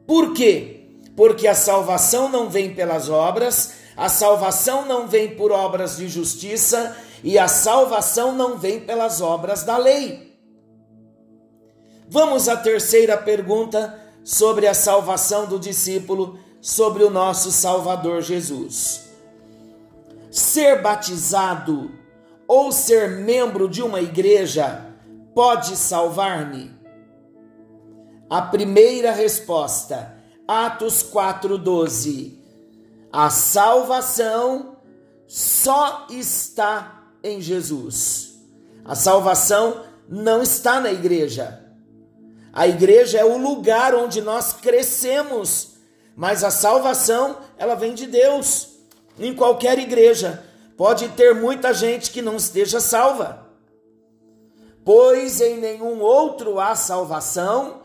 Por 0.05 0.33
quê? 0.33 0.87
Porque 1.15 1.47
a 1.47 1.55
salvação 1.55 2.29
não 2.29 2.49
vem 2.49 2.73
pelas 2.73 3.09
obras, 3.09 3.73
a 3.97 4.07
salvação 4.07 4.85
não 4.85 5.07
vem 5.07 5.35
por 5.35 5.51
obras 5.51 5.97
de 5.97 6.07
justiça 6.07 6.95
e 7.23 7.37
a 7.37 7.47
salvação 7.47 8.33
não 8.33 8.57
vem 8.57 8.79
pelas 8.79 9.21
obras 9.21 9.63
da 9.63 9.77
lei. 9.77 10.37
Vamos 12.07 12.47
à 12.47 12.55
terceira 12.55 13.17
pergunta 13.17 13.99
sobre 14.23 14.67
a 14.67 14.73
salvação 14.73 15.45
do 15.47 15.59
discípulo, 15.59 16.39
sobre 16.61 17.03
o 17.03 17.09
nosso 17.09 17.51
Salvador 17.51 18.21
Jesus. 18.21 19.09
Ser 20.31 20.81
batizado 20.81 21.91
ou 22.47 22.71
ser 22.71 23.09
membro 23.09 23.67
de 23.67 23.81
uma 23.81 24.01
igreja 24.01 24.88
pode 25.33 25.75
salvar-me? 25.75 26.77
A 28.29 28.41
primeira 28.41 29.11
resposta: 29.11 30.15
Atos 30.47 31.03
4:12. 31.03 32.37
A 33.11 33.29
salvação 33.29 34.77
só 35.27 36.07
está 36.09 37.03
em 37.23 37.41
Jesus. 37.41 38.35
A 38.85 38.95
salvação 38.95 39.83
não 40.07 40.41
está 40.41 40.79
na 40.79 40.91
igreja. 40.91 41.65
A 42.51 42.67
igreja 42.67 43.19
é 43.19 43.25
o 43.25 43.37
lugar 43.37 43.93
onde 43.93 44.21
nós 44.21 44.53
crescemos, 44.53 45.75
mas 46.15 46.43
a 46.43 46.51
salvação, 46.51 47.37
ela 47.57 47.75
vem 47.75 47.93
de 47.93 48.07
Deus. 48.07 48.69
Em 49.19 49.35
qualquer 49.35 49.77
igreja 49.77 50.43
pode 50.75 51.09
ter 51.09 51.35
muita 51.35 51.73
gente 51.73 52.11
que 52.11 52.21
não 52.21 52.35
esteja 52.37 52.79
salva. 52.79 53.48
Pois 54.89 55.39
em 55.39 55.57
nenhum 55.57 56.01
outro 56.01 56.59
há 56.59 56.73
salvação, 56.73 57.81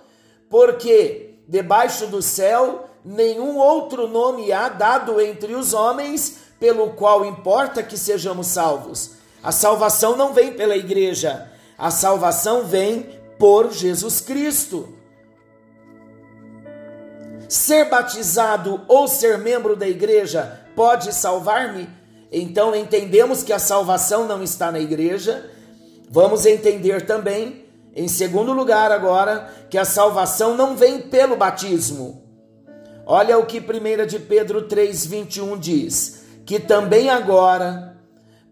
porque 0.48 1.34
debaixo 1.46 2.06
do 2.06 2.22
céu 2.22 2.88
nenhum 3.04 3.58
outro 3.58 4.08
nome 4.08 4.50
há 4.50 4.70
dado 4.70 5.20
entre 5.20 5.54
os 5.54 5.74
homens 5.74 6.38
pelo 6.58 6.94
qual 6.94 7.26
importa 7.26 7.82
que 7.82 7.98
sejamos 7.98 8.46
salvos. 8.46 9.16
A 9.42 9.52
salvação 9.52 10.16
não 10.16 10.32
vem 10.32 10.54
pela 10.54 10.78
igreja, 10.78 11.52
a 11.76 11.90
salvação 11.90 12.64
vem 12.64 13.06
por 13.38 13.70
Jesus 13.70 14.22
Cristo. 14.22 14.88
Ser 17.46 17.84
batizado 17.90 18.80
ou 18.88 19.06
ser 19.06 19.36
membro 19.36 19.76
da 19.76 19.86
igreja 19.86 20.58
pode 20.74 21.12
salvar-me? 21.12 21.86
Então 22.32 22.74
entendemos 22.74 23.42
que 23.42 23.52
a 23.52 23.58
salvação 23.58 24.26
não 24.26 24.42
está 24.42 24.72
na 24.72 24.80
igreja. 24.80 25.50
Vamos 26.10 26.46
entender 26.46 27.06
também, 27.06 27.64
em 27.94 28.08
segundo 28.08 28.52
lugar, 28.52 28.92
agora, 28.92 29.50
que 29.70 29.78
a 29.78 29.84
salvação 29.84 30.56
não 30.56 30.76
vem 30.76 31.00
pelo 31.00 31.36
batismo. 31.36 32.22
Olha 33.06 33.38
o 33.38 33.46
que 33.46 33.58
1 33.58 34.06
de 34.06 34.18
Pedro 34.18 34.68
3,21 34.68 35.58
diz: 35.58 36.24
que 36.44 36.60
também 36.60 37.10
agora, 37.10 37.96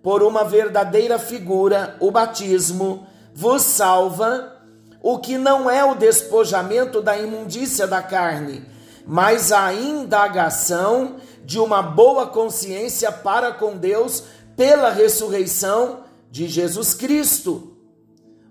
por 0.02 0.22
uma 0.22 0.44
verdadeira 0.44 1.18
figura, 1.18 1.96
o 2.00 2.10
batismo, 2.10 3.06
vos 3.34 3.62
salva, 3.62 4.56
o 5.02 5.18
que 5.18 5.36
não 5.36 5.70
é 5.70 5.84
o 5.84 5.94
despojamento 5.94 7.02
da 7.02 7.18
imundícia 7.18 7.86
da 7.86 8.02
carne, 8.02 8.64
mas 9.06 9.52
a 9.52 9.72
indagação 9.74 11.16
de 11.44 11.58
uma 11.58 11.82
boa 11.82 12.26
consciência 12.26 13.10
para 13.10 13.52
com 13.52 13.76
Deus 13.76 14.22
pela 14.56 14.90
ressurreição 14.90 16.01
de 16.32 16.48
Jesus 16.48 16.94
Cristo. 16.94 17.76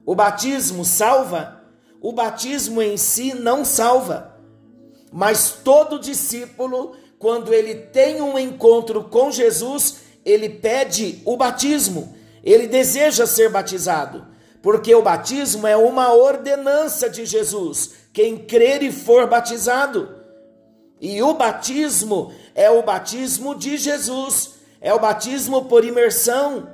O 0.05 0.15
batismo 0.15 0.85
salva? 0.85 1.61
O 1.99 2.13
batismo 2.13 2.81
em 2.81 2.95
si 2.95 3.33
não 3.33 3.65
salva, 3.65 4.39
mas 5.11 5.59
todo 5.63 5.99
discípulo, 5.99 6.95
quando 7.19 7.53
ele 7.53 7.75
tem 7.75 8.21
um 8.21 8.39
encontro 8.39 9.03
com 9.03 9.29
Jesus, 9.29 9.97
ele 10.23 10.47
pede 10.47 11.21
o 11.25 11.35
batismo, 11.35 12.15
ele 12.41 12.67
deseja 12.67 13.27
ser 13.27 13.49
batizado 13.49 14.31
porque 14.61 14.93
o 14.93 15.01
batismo 15.01 15.65
é 15.65 15.75
uma 15.75 16.13
ordenança 16.13 17.09
de 17.09 17.25
Jesus. 17.25 17.91
Quem 18.13 18.37
crer 18.37 18.83
e 18.83 18.91
for 18.91 19.27
batizado. 19.27 20.21
E 20.99 21.21
o 21.23 21.33
batismo 21.33 22.31
é 22.53 22.69
o 22.69 22.83
batismo 22.83 23.55
de 23.55 23.75
Jesus, 23.75 24.51
é 24.79 24.93
o 24.93 24.99
batismo 24.99 25.65
por 25.65 25.83
imersão. 25.83 26.69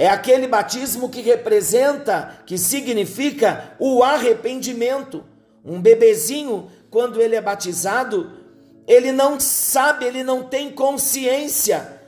É 0.00 0.08
aquele 0.08 0.46
batismo 0.46 1.10
que 1.10 1.20
representa, 1.20 2.38
que 2.46 2.56
significa 2.56 3.74
o 3.78 4.02
arrependimento. 4.02 5.22
Um 5.62 5.78
bebezinho, 5.78 6.70
quando 6.90 7.20
ele 7.20 7.36
é 7.36 7.40
batizado, 7.42 8.32
ele 8.88 9.12
não 9.12 9.38
sabe, 9.38 10.06
ele 10.06 10.24
não 10.24 10.42
tem 10.42 10.70
consciência, 10.70 12.00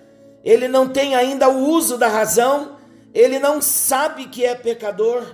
ele 0.42 0.68
não 0.68 0.88
tem 0.88 1.14
ainda 1.14 1.50
o 1.50 1.68
uso 1.68 1.98
da 1.98 2.08
razão, 2.08 2.78
ele 3.12 3.38
não 3.38 3.60
sabe 3.60 4.26
que 4.26 4.42
é 4.42 4.54
pecador. 4.54 5.26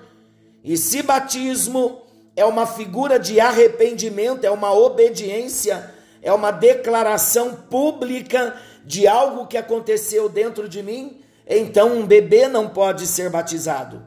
E 0.64 0.76
se 0.76 1.00
batismo 1.00 2.02
é 2.34 2.44
uma 2.44 2.66
figura 2.66 3.20
de 3.20 3.38
arrependimento, 3.38 4.42
é 4.42 4.50
uma 4.50 4.72
obediência, 4.72 5.94
é 6.20 6.32
uma 6.32 6.50
declaração 6.50 7.54
pública 7.54 8.56
de 8.84 9.06
algo 9.06 9.46
que 9.46 9.56
aconteceu 9.56 10.28
dentro 10.28 10.68
de 10.68 10.82
mim, 10.82 11.22
então 11.48 11.98
um 11.98 12.06
bebê 12.06 12.46
não 12.46 12.68
pode 12.68 13.06
ser 13.06 13.30
batizado. 13.30 14.02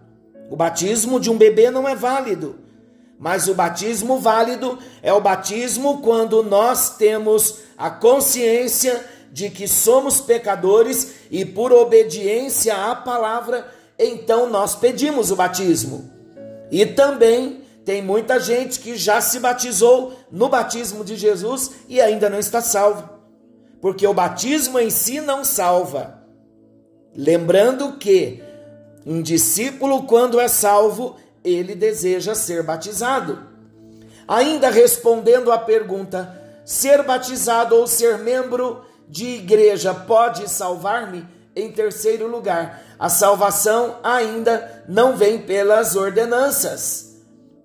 O 0.50 0.56
batismo 0.56 1.20
de 1.20 1.32
um 1.32 1.38
bebê 1.38 1.72
não 1.72 1.88
é 1.88 1.96
válido. 1.96 2.60
Mas 3.18 3.48
o 3.48 3.54
batismo 3.54 4.20
válido 4.20 4.78
é 5.02 5.14
o 5.14 5.22
batismo 5.22 6.02
quando 6.02 6.44
nós 6.44 6.98
temos 6.98 7.60
a 7.78 7.90
consciência 7.90 9.06
de 9.32 9.50
que 9.50 9.68
somos 9.68 10.20
pecadores 10.20 11.14
e 11.32 11.46
por 11.46 11.72
obediência 11.72 12.76
à 12.76 12.96
palavra, 12.96 13.72
então 13.98 14.50
nós 14.50 14.76
pedimos 14.76 15.32
o 15.32 15.36
batismo. 15.36 16.12
E 16.70 16.86
também 16.86 17.62
tem 17.86 18.02
muita 18.02 18.40
gente 18.40 18.80
que 18.80 18.96
já 18.96 19.22
se 19.22 19.40
batizou 19.40 20.14
no 20.32 20.50
batismo 20.50 21.04
de 21.04 21.16
Jesus 21.16 21.72
e 21.88 22.02
ainda 22.02 22.30
não 22.30 22.40
está 22.40 22.62
salvo, 22.62 23.10
porque 23.80 24.06
o 24.06 24.14
batismo 24.14 24.80
em 24.80 24.90
si 24.90 25.22
não 25.22 25.44
salva. 25.44 26.21
Lembrando 27.16 27.94
que 27.94 28.42
um 29.06 29.22
discípulo, 29.22 30.04
quando 30.04 30.40
é 30.40 30.48
salvo, 30.48 31.18
ele 31.44 31.76
deseja 31.76 32.36
ser 32.36 32.64
batizado. 32.64 33.40
Ainda 34.28 34.70
respondendo 34.70 35.52
à 35.52 35.58
pergunta: 35.58 36.40
ser 36.64 37.04
batizado 37.04 37.76
ou 37.76 37.88
ser 37.88 38.18
membro 38.20 38.86
de 39.08 39.26
igreja 39.26 39.94
pode 39.94 40.50
salvar-me? 40.50 41.28
Em 41.54 41.70
terceiro 41.70 42.28
lugar, 42.28 42.82
a 42.98 43.10
salvação 43.10 43.98
ainda 44.02 44.86
não 44.88 45.18
vem 45.18 45.40
pelas 45.40 45.98
ordenanças. 45.98 47.18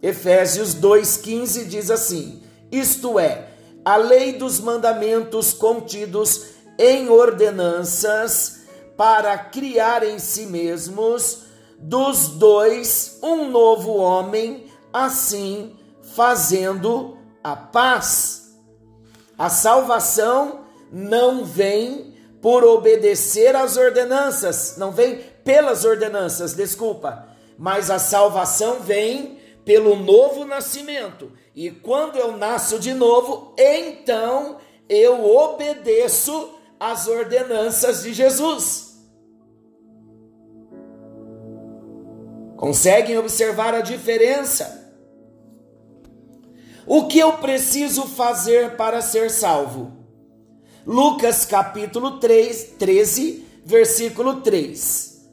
Efésios 0.02 0.74
2,15 0.74 1.66
diz 1.66 1.90
assim: 1.90 2.42
isto 2.70 3.18
é, 3.18 3.48
a 3.84 3.96
lei 3.96 4.32
dos 4.32 4.58
mandamentos 4.58 5.52
contidos 5.52 6.46
em 6.78 7.08
ordenanças 7.08 8.65
para 8.96 9.36
criar 9.36 10.02
em 10.02 10.18
si 10.18 10.46
mesmos 10.46 11.44
dos 11.78 12.28
dois 12.28 13.18
um 13.22 13.50
novo 13.50 13.96
homem, 13.96 14.66
assim 14.92 15.76
fazendo 16.14 17.18
a 17.44 17.54
paz. 17.54 18.56
A 19.38 19.48
salvação 19.50 20.60
não 20.90 21.44
vem 21.44 22.14
por 22.40 22.64
obedecer 22.64 23.54
às 23.54 23.76
ordenanças, 23.76 24.76
não 24.78 24.92
vem 24.92 25.18
pelas 25.44 25.84
ordenanças, 25.84 26.54
desculpa, 26.54 27.28
mas 27.58 27.90
a 27.90 27.98
salvação 27.98 28.80
vem 28.80 29.38
pelo 29.64 29.96
novo 29.96 30.44
nascimento. 30.44 31.32
E 31.54 31.70
quando 31.70 32.16
eu 32.16 32.36
nasço 32.36 32.78
de 32.78 32.94
novo, 32.94 33.52
então 33.58 34.58
eu 34.88 35.24
obedeço 35.24 36.54
às 36.78 37.08
ordenanças 37.08 38.02
de 38.02 38.12
Jesus. 38.14 38.85
Conseguem 42.56 43.18
observar 43.18 43.74
a 43.74 43.80
diferença? 43.80 44.84
O 46.86 47.06
que 47.06 47.18
eu 47.18 47.34
preciso 47.34 48.06
fazer 48.06 48.76
para 48.76 49.02
ser 49.02 49.30
salvo? 49.30 49.92
Lucas 50.86 51.44
capítulo 51.44 52.20
3, 52.20 52.74
13, 52.78 53.44
versículo 53.64 54.40
3. 54.40 55.28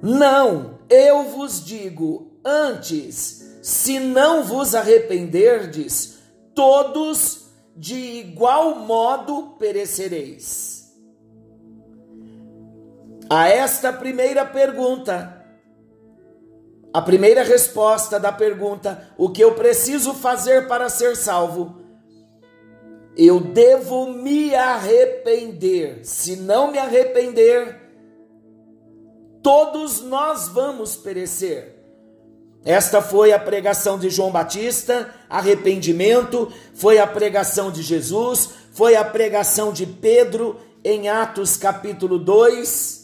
Não, 0.00 0.78
eu 0.88 1.24
vos 1.24 1.64
digo, 1.64 2.38
antes, 2.44 3.58
se 3.60 3.98
não 3.98 4.44
vos 4.44 4.76
arrependerdes, 4.76 6.18
todos 6.54 7.48
de 7.76 7.96
igual 7.96 8.76
modo 8.76 9.56
perecereis. 9.58 10.77
A 13.30 13.48
esta 13.48 13.92
primeira 13.92 14.44
pergunta, 14.44 15.44
a 16.92 17.02
primeira 17.02 17.42
resposta 17.42 18.18
da 18.18 18.32
pergunta: 18.32 19.10
o 19.16 19.28
que 19.30 19.42
eu 19.42 19.54
preciso 19.54 20.14
fazer 20.14 20.66
para 20.66 20.88
ser 20.88 21.16
salvo? 21.16 21.88
eu 23.18 23.40
devo 23.40 24.06
me 24.12 24.54
arrepender. 24.54 26.04
Se 26.04 26.36
não 26.36 26.70
me 26.70 26.78
arrepender, 26.78 27.76
todos 29.42 30.00
nós 30.00 30.46
vamos 30.46 30.94
perecer. 30.94 31.74
Esta 32.64 33.02
foi 33.02 33.32
a 33.32 33.38
pregação 33.38 33.98
de 33.98 34.08
João 34.08 34.30
Batista, 34.30 35.12
arrependimento, 35.28 36.52
foi 36.74 36.98
a 36.98 37.06
pregação 37.08 37.72
de 37.72 37.82
Jesus, 37.82 38.50
foi 38.72 38.94
a 38.94 39.04
pregação 39.04 39.72
de 39.72 39.84
Pedro 39.84 40.56
em 40.84 41.08
Atos 41.08 41.56
capítulo 41.56 42.20
2. 42.20 42.97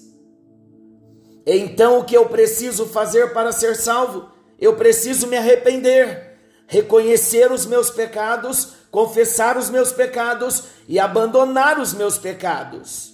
Então, 1.46 1.98
o 1.98 2.04
que 2.04 2.16
eu 2.16 2.26
preciso 2.26 2.86
fazer 2.86 3.32
para 3.32 3.52
ser 3.52 3.76
salvo? 3.76 4.28
Eu 4.58 4.76
preciso 4.76 5.26
me 5.26 5.36
arrepender. 5.36 6.32
reconhecer 6.66 7.52
os 7.52 7.66
meus 7.66 7.90
pecados, 7.90 8.72
confessar 8.90 9.58
os 9.58 9.68
meus 9.68 9.92
pecados 9.92 10.64
e 10.88 10.98
abandonar 10.98 11.78
os 11.78 11.92
meus 11.92 12.16
pecados. 12.16 13.12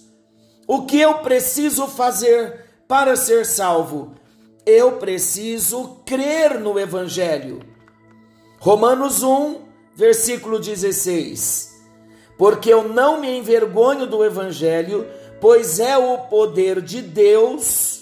O 0.65 0.85
que 0.85 1.01
eu 1.01 1.15
preciso 1.15 1.85
fazer 1.85 2.63
para 2.87 3.17
ser 3.17 3.45
salvo? 3.45 4.15
Eu 4.65 4.93
preciso 4.93 5.97
crer 6.05 6.61
no 6.61 6.79
Evangelho. 6.79 7.59
Romanos 8.57 9.21
1, 9.21 9.59
versículo 9.93 10.57
16. 10.57 11.77
Porque 12.37 12.71
eu 12.71 12.87
não 12.87 13.19
me 13.19 13.37
envergonho 13.37 14.07
do 14.07 14.23
Evangelho, 14.23 15.05
pois 15.41 15.77
é 15.77 15.97
o 15.97 16.19
poder 16.29 16.81
de 16.81 17.01
Deus 17.01 18.00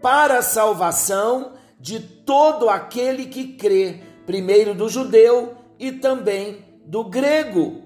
para 0.00 0.38
a 0.38 0.42
salvação 0.42 1.52
de 1.78 2.00
todo 2.00 2.68
aquele 2.68 3.26
que 3.26 3.54
crê, 3.54 4.00
primeiro 4.26 4.74
do 4.74 4.88
judeu 4.88 5.56
e 5.78 5.92
também 5.92 6.64
do 6.84 7.04
grego. 7.04 7.82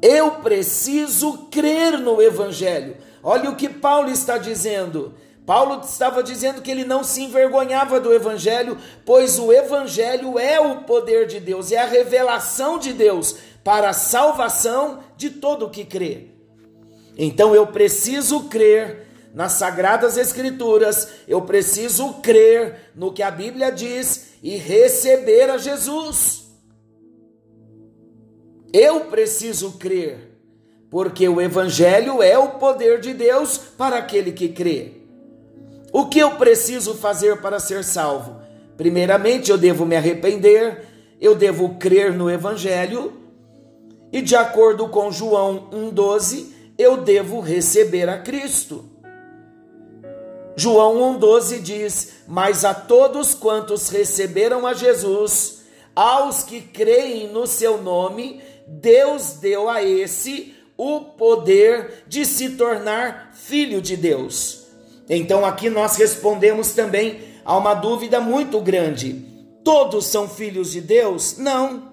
Eu 0.00 0.32
preciso 0.42 1.48
crer 1.50 1.98
no 1.98 2.22
Evangelho. 2.22 2.96
Olha 3.22 3.50
o 3.50 3.56
que 3.56 3.68
Paulo 3.68 4.10
está 4.10 4.38
dizendo. 4.38 5.14
Paulo 5.44 5.80
estava 5.82 6.22
dizendo 6.22 6.60
que 6.60 6.70
ele 6.70 6.84
não 6.84 7.02
se 7.02 7.22
envergonhava 7.22 7.98
do 7.98 8.12
Evangelho, 8.12 8.76
pois 9.04 9.38
o 9.38 9.50
Evangelho 9.50 10.38
é 10.38 10.60
o 10.60 10.82
poder 10.82 11.26
de 11.26 11.40
Deus, 11.40 11.72
é 11.72 11.78
a 11.78 11.86
revelação 11.86 12.78
de 12.78 12.92
Deus 12.92 13.34
para 13.64 13.88
a 13.88 13.94
salvação 13.94 15.00
de 15.16 15.30
todo 15.30 15.64
o 15.64 15.70
que 15.70 15.84
crê. 15.84 16.28
Então 17.16 17.54
eu 17.54 17.66
preciso 17.66 18.44
crer 18.44 19.07
nas 19.38 19.52
Sagradas 19.52 20.16
Escrituras, 20.16 21.10
eu 21.28 21.40
preciso 21.42 22.14
crer 22.14 22.90
no 22.96 23.12
que 23.12 23.22
a 23.22 23.30
Bíblia 23.30 23.70
diz 23.70 24.30
e 24.42 24.56
receber 24.56 25.48
a 25.48 25.56
Jesus. 25.56 26.48
Eu 28.72 29.02
preciso 29.02 29.78
crer, 29.78 30.40
porque 30.90 31.28
o 31.28 31.40
Evangelho 31.40 32.20
é 32.20 32.36
o 32.36 32.58
poder 32.58 32.98
de 32.98 33.14
Deus 33.14 33.56
para 33.56 33.98
aquele 33.98 34.32
que 34.32 34.48
crê. 34.48 34.94
O 35.92 36.06
que 36.06 36.18
eu 36.18 36.32
preciso 36.32 36.94
fazer 36.94 37.40
para 37.40 37.60
ser 37.60 37.84
salvo? 37.84 38.40
Primeiramente, 38.76 39.52
eu 39.52 39.56
devo 39.56 39.86
me 39.86 39.94
arrepender, 39.94 40.84
eu 41.20 41.36
devo 41.36 41.76
crer 41.76 42.12
no 42.12 42.28
Evangelho, 42.28 43.12
e 44.10 44.20
de 44.20 44.34
acordo 44.34 44.88
com 44.88 45.12
João 45.12 45.70
1,12, 45.70 46.48
eu 46.76 46.96
devo 46.96 47.38
receber 47.38 48.08
a 48.08 48.18
Cristo. 48.18 48.97
João 50.58 51.16
1,12 51.16 51.62
diz: 51.62 52.14
Mas 52.26 52.64
a 52.64 52.74
todos 52.74 53.32
quantos 53.32 53.88
receberam 53.90 54.66
a 54.66 54.74
Jesus, 54.74 55.60
aos 55.94 56.42
que 56.42 56.60
creem 56.60 57.28
no 57.28 57.46
seu 57.46 57.80
nome, 57.80 58.42
Deus 58.66 59.34
deu 59.34 59.70
a 59.70 59.84
esse 59.84 60.56
o 60.76 61.00
poder 61.00 62.02
de 62.08 62.26
se 62.26 62.50
tornar 62.50 63.30
filho 63.34 63.80
de 63.80 63.96
Deus. 63.96 64.64
Então 65.08 65.46
aqui 65.46 65.70
nós 65.70 65.96
respondemos 65.96 66.72
também 66.72 67.20
a 67.44 67.56
uma 67.56 67.74
dúvida 67.74 68.20
muito 68.20 68.60
grande: 68.60 69.24
todos 69.62 70.06
são 70.06 70.28
filhos 70.28 70.72
de 70.72 70.80
Deus? 70.80 71.38
Não. 71.38 71.92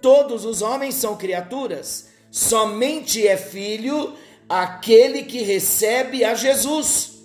Todos 0.00 0.44
os 0.44 0.62
homens 0.62 0.94
são 0.94 1.16
criaturas. 1.16 2.08
Somente 2.30 3.26
é 3.26 3.36
filho 3.36 4.14
aquele 4.48 5.24
que 5.24 5.42
recebe 5.42 6.22
a 6.22 6.36
Jesus. 6.36 7.15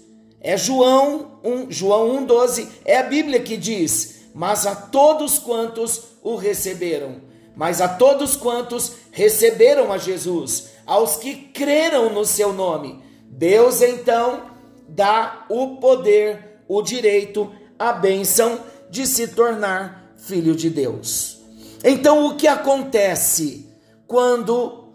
É 0.42 0.58
João 0.58 1.40
1, 1.44 1.70
João 1.70 2.26
1,12, 2.26 2.68
é 2.84 2.98
a 2.98 3.04
Bíblia 3.04 3.40
que 3.40 3.56
diz: 3.56 4.26
Mas 4.34 4.66
a 4.66 4.76
todos 4.76 5.38
quantos 5.38 6.04
o 6.24 6.36
receberam, 6.36 7.22
mas 7.56 7.80
a 7.80 7.88
todos 7.88 8.36
quantos 8.36 8.94
receberam 9.12 9.94
a 9.94 10.00
Jesus, 10.00 10.70
aos 10.86 11.18
que 11.18 11.36
creram 11.36 12.12
no 12.12 12.26
seu 12.26 12.52
nome, 12.52 13.04
Deus 13.30 13.82
então 13.82 14.52
dá 14.90 15.46
o 15.48 15.78
poder, 15.78 16.64
o 16.68 16.82
direito, 16.82 17.52
a 17.78 17.94
bênção 17.94 18.60
de 18.90 19.06
se 19.06 19.28
tornar 19.28 20.14
filho 20.18 20.56
de 20.56 20.70
Deus. 20.70 21.40
Então 21.84 22.26
o 22.26 22.36
que 22.36 22.48
acontece 22.48 23.70
quando 24.08 24.90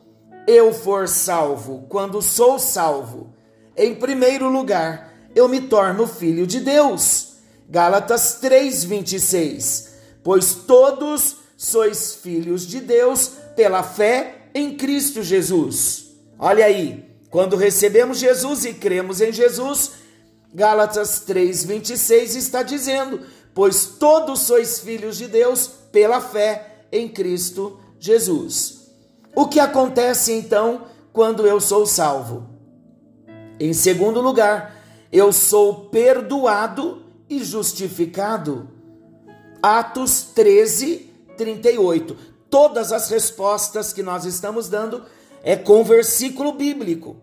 eu 0.47 0.73
for 0.73 1.09
salvo, 1.09 1.87
quando 1.89 2.21
sou 2.21 2.59
salvo? 2.59 3.35
Em 3.77 3.95
primeiro 3.95 4.49
lugar, 4.49 5.16
eu 5.37 5.47
me 5.49 5.61
torno 5.61 6.07
filho 6.07 6.47
de 6.47 6.61
Deus. 6.61 7.35
Gálatas 7.69 8.39
3:26. 8.41 9.91
Pois 10.25 10.55
todos 10.55 11.37
sois 11.59 12.15
filhos 12.15 12.67
de 12.67 12.81
Deus 12.81 13.33
pela 13.55 13.83
fé 13.83 14.49
em 14.55 14.77
Cristo 14.77 15.23
Jesus. 15.23 16.07
Olha 16.39 16.65
aí, 16.65 17.05
quando 17.31 17.55
recebemos 17.55 18.19
Jesus 18.19 18.65
e 18.65 18.73
cremos 18.73 19.21
em 19.21 19.31
Jesus, 19.31 19.93
Gálatas 20.55 21.21
3:26 21.27 22.35
está 22.35 22.63
dizendo: 22.63 23.21
"Pois 23.55 23.85
todos 23.85 24.41
sois 24.41 24.81
filhos 24.81 25.19
de 25.19 25.29
Deus 25.29 25.71
pela 25.93 26.19
fé 26.19 26.87
em 26.91 27.07
Cristo 27.09 27.79
Jesus". 28.01 28.87
O 29.35 29.47
que 29.47 29.61
acontece 29.61 30.33
então 30.33 30.87
quando 31.13 31.47
eu 31.47 31.61
sou 31.61 31.85
salvo? 31.85 32.49
Em 33.61 33.75
segundo 33.75 34.21
lugar, 34.21 34.76
eu 35.13 35.33
sou 35.33 35.89
perdoado 35.89 37.03
e 37.29 37.43
justificado. 37.43 38.69
Atos 39.63 40.23
13, 40.35 41.13
38. 41.37 42.17
Todas 42.49 42.93
as 42.93 43.09
respostas 43.11 43.93
que 43.93 44.03
nós 44.03 44.25
estamos 44.25 44.69
dando 44.69 45.05
é 45.43 45.57
com 45.57 45.85
versículo 45.85 46.53
bíblico. 46.53 47.17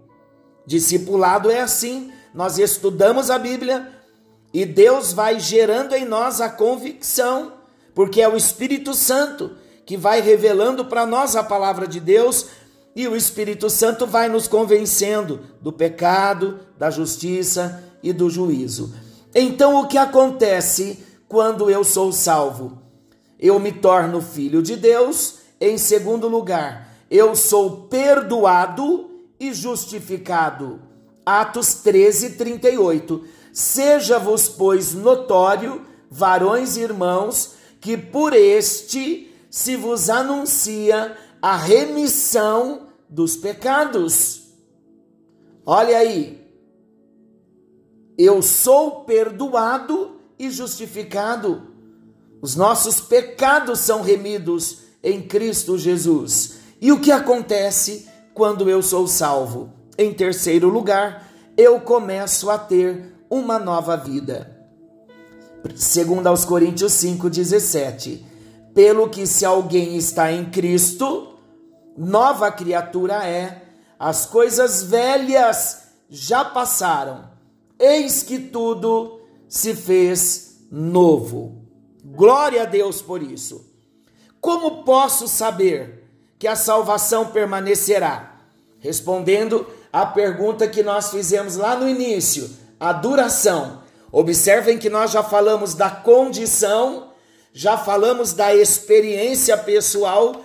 Discipulado 0.65 1.51
é 1.51 1.61
assim, 1.61 2.11
nós 2.33 2.57
estudamos 2.57 3.29
a 3.29 3.37
Bíblia 3.37 3.89
e 4.53 4.65
Deus 4.65 5.11
vai 5.11 5.39
gerando 5.39 5.93
em 5.93 6.05
nós 6.05 6.39
a 6.39 6.49
convicção, 6.49 7.53
porque 7.93 8.21
é 8.21 8.29
o 8.29 8.37
Espírito 8.37 8.93
Santo 8.93 9.57
que 9.85 9.97
vai 9.97 10.21
revelando 10.21 10.85
para 10.85 11.05
nós 11.05 11.35
a 11.35 11.43
palavra 11.43 11.87
de 11.87 11.99
Deus 11.99 12.47
e 12.95 13.07
o 13.07 13.15
Espírito 13.15 13.69
Santo 13.69 14.05
vai 14.05 14.29
nos 14.29 14.47
convencendo 14.47 15.41
do 15.61 15.71
pecado, 15.71 16.59
da 16.77 16.89
justiça 16.89 17.83
e 18.03 18.13
do 18.13 18.29
juízo. 18.29 18.93
Então, 19.33 19.81
o 19.81 19.87
que 19.87 19.97
acontece 19.97 20.99
quando 21.27 21.69
eu 21.69 21.83
sou 21.83 22.11
salvo? 22.11 22.77
Eu 23.39 23.59
me 23.59 23.71
torno 23.71 24.21
filho 24.21 24.61
de 24.61 24.75
Deus. 24.75 25.39
Em 25.59 25.77
segundo 25.77 26.27
lugar, 26.27 26.89
eu 27.09 27.35
sou 27.35 27.87
perdoado 27.87 29.09
e 29.39 29.53
justificado. 29.53 30.79
Atos 31.25 31.75
13, 31.75 32.31
38. 32.31 33.23
Seja-vos, 33.51 34.47
pois, 34.47 34.93
notório, 34.93 35.81
varões 36.09 36.77
e 36.77 36.81
irmãos, 36.81 37.53
que 37.79 37.97
por 37.97 38.33
este 38.33 39.31
se 39.49 39.75
vos 39.75 40.09
anuncia 40.09 41.15
a 41.43 41.57
remissão 41.57 42.87
dos 43.09 43.35
pecados. 43.35 44.43
Olha 45.65 45.97
aí, 45.97 46.41
eu 48.17 48.41
sou 48.41 49.01
perdoado 49.03 50.21
e 50.39 50.49
justificado. 50.49 51.63
Os 52.41 52.55
nossos 52.55 53.01
pecados 53.01 53.79
são 53.79 54.01
remidos 54.01 54.83
em 55.03 55.21
Cristo 55.21 55.77
Jesus. 55.77 56.59
E 56.79 56.93
o 56.93 57.01
que 57.01 57.11
acontece 57.11 58.07
quando 58.33 58.69
eu 58.69 58.81
sou 58.81 59.05
salvo? 59.05 59.69
Em 59.97 60.13
terceiro 60.13 60.69
lugar, 60.69 61.29
eu 61.57 61.77
começo 61.81 62.49
a 62.49 62.57
ter 62.57 63.17
uma 63.29 63.59
nova 63.59 63.97
vida. 63.97 64.65
Segundo 65.75 66.27
aos 66.27 66.45
Coríntios 66.45 66.93
5:17. 66.93 68.31
Pelo 68.73 69.09
que 69.09 69.27
se 69.27 69.45
alguém 69.45 69.97
está 69.97 70.31
em 70.31 70.45
Cristo, 70.45 71.32
nova 71.97 72.51
criatura 72.51 73.27
é, 73.27 73.61
as 73.99 74.25
coisas 74.25 74.83
velhas 74.83 75.83
já 76.09 76.43
passaram, 76.43 77.29
eis 77.79 78.23
que 78.23 78.37
tudo 78.39 79.21
se 79.47 79.75
fez 79.75 80.65
novo. 80.71 81.63
Glória 82.03 82.63
a 82.63 82.65
Deus 82.65 83.01
por 83.01 83.23
isso. 83.23 83.65
Como 84.41 84.83
posso 84.83 85.27
saber 85.27 86.03
que 86.37 86.47
a 86.47 86.55
salvação 86.55 87.27
permanecerá? 87.27 88.39
Respondendo 88.79 89.65
à 89.91 90.05
pergunta 90.05 90.67
que 90.67 90.83
nós 90.83 91.09
fizemos 91.09 91.55
lá 91.55 91.75
no 91.75 91.87
início, 91.87 92.49
a 92.79 92.91
duração. 92.91 93.81
Observem 94.11 94.77
que 94.77 94.89
nós 94.89 95.11
já 95.11 95.23
falamos 95.23 95.73
da 95.73 95.89
condição, 95.89 97.11
já 97.53 97.77
falamos 97.77 98.33
da 98.33 98.53
experiência 98.53 99.57
pessoal 99.57 100.35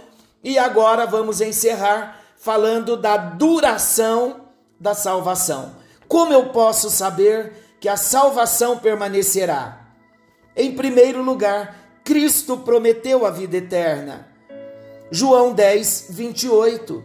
e 0.42 0.58
agora 0.58 1.06
vamos 1.06 1.40
encerrar 1.40 2.20
falando 2.36 2.96
da 2.96 3.16
duração 3.16 4.48
da 4.78 4.94
salvação. 4.94 5.76
Como 6.06 6.32
eu 6.32 6.46
posso 6.50 6.88
saber 6.88 7.52
que 7.80 7.88
a 7.88 7.96
salvação 7.96 8.78
permanecerá? 8.78 9.88
Em 10.56 10.74
primeiro 10.74 11.22
lugar, 11.22 12.00
Cristo 12.04 12.58
prometeu 12.58 13.26
a 13.26 13.30
vida 13.30 13.56
eterna. 13.56 14.28
João 15.10 15.52
10, 15.52 16.06
28. 16.10 17.04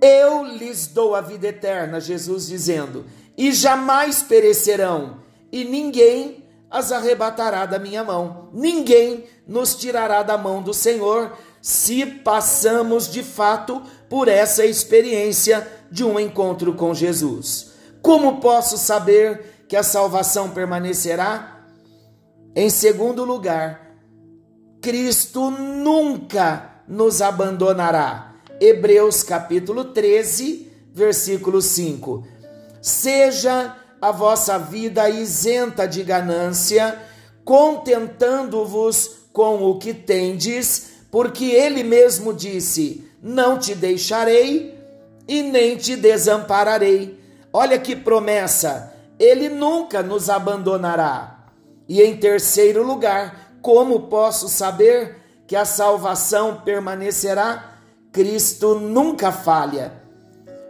Eu 0.00 0.44
lhes 0.44 0.86
dou 0.86 1.14
a 1.14 1.20
vida 1.20 1.48
eterna, 1.48 2.00
Jesus 2.00 2.46
dizendo, 2.46 3.06
e 3.36 3.52
jamais 3.52 4.22
perecerão, 4.22 5.20
e 5.50 5.64
ninguém 5.64 6.44
as 6.70 6.92
arrebatará 6.92 7.64
da 7.64 7.78
minha 7.78 8.04
mão. 8.04 8.50
Ninguém 8.52 9.24
nos 9.46 9.74
tirará 9.74 10.22
da 10.22 10.36
mão 10.36 10.62
do 10.62 10.74
Senhor 10.74 11.36
se 11.66 12.06
passamos 12.06 13.10
de 13.10 13.24
fato 13.24 13.82
por 14.08 14.28
essa 14.28 14.64
experiência 14.64 15.66
de 15.90 16.04
um 16.04 16.20
encontro 16.20 16.74
com 16.74 16.94
Jesus. 16.94 17.72
Como 18.00 18.40
posso 18.40 18.78
saber 18.78 19.64
que 19.66 19.74
a 19.74 19.82
salvação 19.82 20.50
permanecerá? 20.50 21.64
Em 22.54 22.70
segundo 22.70 23.24
lugar, 23.24 23.96
Cristo 24.80 25.50
nunca 25.50 26.82
nos 26.86 27.20
abandonará. 27.20 28.36
Hebreus 28.60 29.24
capítulo 29.24 29.86
13, 29.86 30.70
versículo 30.94 31.60
5. 31.60 32.24
Seja 32.80 33.74
a 34.00 34.12
vossa 34.12 34.56
vida 34.56 35.10
isenta 35.10 35.84
de 35.84 36.04
ganância, 36.04 36.96
contentando-vos 37.44 39.16
com 39.32 39.64
o 39.64 39.80
que 39.80 39.92
tendes, 39.92 40.94
porque 41.10 41.46
ele 41.46 41.82
mesmo 41.82 42.32
disse: 42.32 43.04
Não 43.22 43.58
te 43.58 43.74
deixarei 43.74 44.78
e 45.26 45.42
nem 45.42 45.76
te 45.76 45.96
desampararei. 45.96 47.18
Olha 47.52 47.78
que 47.78 47.96
promessa! 47.96 48.92
Ele 49.18 49.48
nunca 49.48 50.02
nos 50.02 50.28
abandonará. 50.28 51.46
E 51.88 52.02
em 52.02 52.16
terceiro 52.16 52.82
lugar, 52.82 53.58
como 53.62 54.08
posso 54.08 54.48
saber 54.48 55.16
que 55.46 55.56
a 55.56 55.64
salvação 55.64 56.60
permanecerá? 56.64 57.78
Cristo 58.12 58.74
nunca 58.74 59.32
falha. 59.32 59.92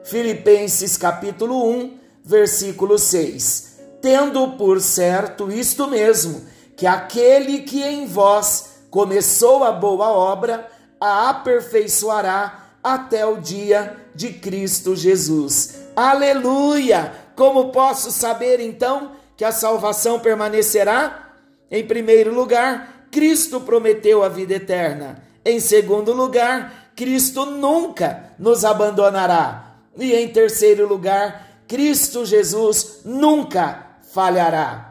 Filipenses 0.05 0.97
capítulo 0.97 1.69
1, 1.69 1.99
versículo 2.25 2.99
6. 2.99 3.79
Tendo 4.01 4.53
por 4.53 4.81
certo 4.81 5.51
isto 5.51 5.89
mesmo, 5.89 6.45
que 6.77 6.87
aquele 6.87 7.63
que 7.63 7.83
em 7.83 8.07
vós 8.07 8.76
começou 8.97 9.63
a 9.63 9.73
boa 9.73 10.09
obra, 10.09 10.71
a 10.99 11.29
aperfeiçoará 11.29 12.65
até 12.83 13.27
o 13.27 13.37
dia 13.37 13.95
de 14.15 14.33
Cristo 14.33 14.97
Jesus. 14.97 15.81
Aleluia! 15.95 17.13
Como 17.35 17.71
posso 17.73 18.11
saber 18.11 18.59
então 18.59 19.13
que 19.37 19.45
a 19.45 19.53
salvação 19.53 20.19
permanecerá? 20.19 21.35
Em 21.71 21.87
primeiro 21.87 22.33
lugar, 22.33 23.07
Cristo 23.11 23.61
prometeu 23.61 24.25
a 24.25 24.31
vida 24.31 24.55
eterna. 24.55 25.23
Em 25.45 25.61
segundo 25.61 26.15
lugar, 26.15 26.93
Cristo 26.97 27.45
nunca 27.45 28.31
nos 28.39 28.65
abandonará. 28.65 29.75
E 29.99 30.15
em 30.15 30.27
terceiro 30.29 30.89
lugar, 30.89 31.61
Cristo 31.69 32.25
Jesus 32.25 33.01
nunca 33.05 33.89
falhará. 34.15 34.86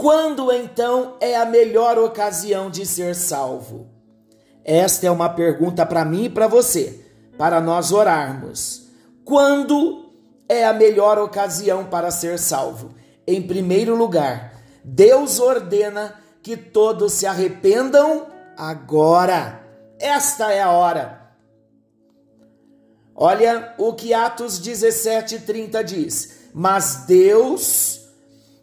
Quando 0.00 0.50
então 0.50 1.18
é 1.20 1.36
a 1.36 1.44
melhor 1.44 1.98
ocasião 1.98 2.70
de 2.70 2.86
ser 2.86 3.14
salvo? 3.14 3.86
Esta 4.64 5.06
é 5.06 5.10
uma 5.10 5.28
pergunta 5.28 5.84
para 5.84 6.06
mim 6.06 6.24
e 6.24 6.30
para 6.30 6.46
você, 6.46 7.04
para 7.36 7.60
nós 7.60 7.92
orarmos. 7.92 8.88
Quando 9.26 10.10
é 10.48 10.64
a 10.64 10.72
melhor 10.72 11.18
ocasião 11.18 11.84
para 11.84 12.10
ser 12.10 12.38
salvo? 12.38 12.94
Em 13.26 13.42
primeiro 13.42 13.94
lugar, 13.94 14.54
Deus 14.82 15.38
ordena 15.38 16.14
que 16.42 16.56
todos 16.56 17.12
se 17.12 17.26
arrependam 17.26 18.26
agora. 18.56 19.62
Esta 19.98 20.50
é 20.50 20.62
a 20.62 20.70
hora. 20.70 21.30
Olha 23.14 23.74
o 23.76 23.92
que 23.92 24.14
Atos 24.14 24.58
17:30 24.58 25.84
diz: 25.84 26.48
"Mas 26.54 27.04
Deus, 27.06 27.99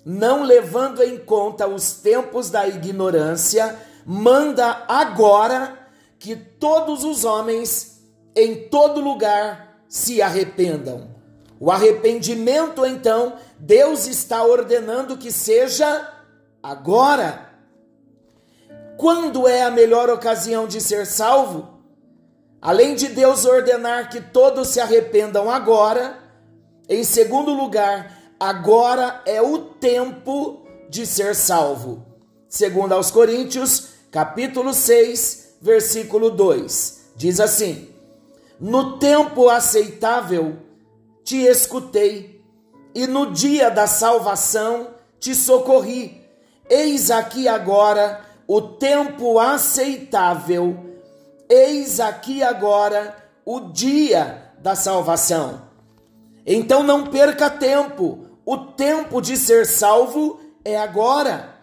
não 0.09 0.43
levando 0.43 1.03
em 1.03 1.17
conta 1.17 1.67
os 1.67 1.91
tempos 1.91 2.49
da 2.49 2.65
ignorância, 2.65 3.77
manda 4.05 4.85
agora 4.87 5.77
que 6.17 6.33
todos 6.33 7.03
os 7.03 7.25
homens 7.25 8.01
em 8.33 8.69
todo 8.69 9.01
lugar 9.01 9.81
se 9.89 10.21
arrependam." 10.21 11.09
O 11.59 11.69
arrependimento, 11.69 12.85
então, 12.85 13.33
Deus 13.59 14.07
está 14.07 14.43
ordenando 14.45 15.17
que 15.17 15.29
seja 15.29 16.09
agora. 16.63 17.49
Quando 18.95 19.45
é 19.45 19.63
a 19.63 19.71
melhor 19.71 20.09
ocasião 20.09 20.67
de 20.67 20.79
ser 20.79 21.05
salvo? 21.05 21.81
Além 22.61 22.95
de 22.95 23.09
Deus 23.09 23.43
ordenar 23.43 24.09
que 24.09 24.21
todos 24.21 24.69
se 24.69 24.79
arrependam 24.79 25.49
agora, 25.49 26.17
em 26.87 27.03
segundo 27.03 27.51
lugar, 27.51 28.16
agora 28.39 29.21
é 29.25 29.41
o 29.41 29.59
tempo 29.59 30.65
de 30.89 31.05
ser 31.05 31.35
salvo. 31.35 32.05
Segundo 32.47 32.93
aos 32.93 33.11
Coríntios, 33.11 33.89
capítulo 34.11 34.73
6, 34.73 35.57
versículo 35.61 36.29
2. 36.29 37.11
Diz 37.15 37.39
assim: 37.39 37.89
No 38.59 38.97
tempo 38.97 39.49
aceitável 39.49 40.57
te 41.23 41.37
escutei, 41.37 42.41
e 42.95 43.05
no 43.05 43.31
dia 43.31 43.69
da 43.69 43.87
salvação 43.87 44.89
te 45.19 45.35
socorri. 45.35 46.21
Eis 46.69 47.11
aqui 47.11 47.47
agora 47.47 48.25
o 48.47 48.61
tempo 48.61 49.39
aceitável 49.39 50.87
Eis 51.49 52.01
aqui 52.01 52.43
agora 52.43 53.15
o 53.45 53.61
dia 53.61 54.51
da 54.59 54.75
salvação. 54.75 55.61
Então 56.45 56.83
não 56.83 57.05
perca 57.05 57.49
tempo, 57.49 58.26
o 58.47 58.55
tempo 58.55 59.21
de 59.21 59.35
ser 59.35 59.65
salvo 59.65 60.39
é 60.63 60.77
agora. 60.77 61.53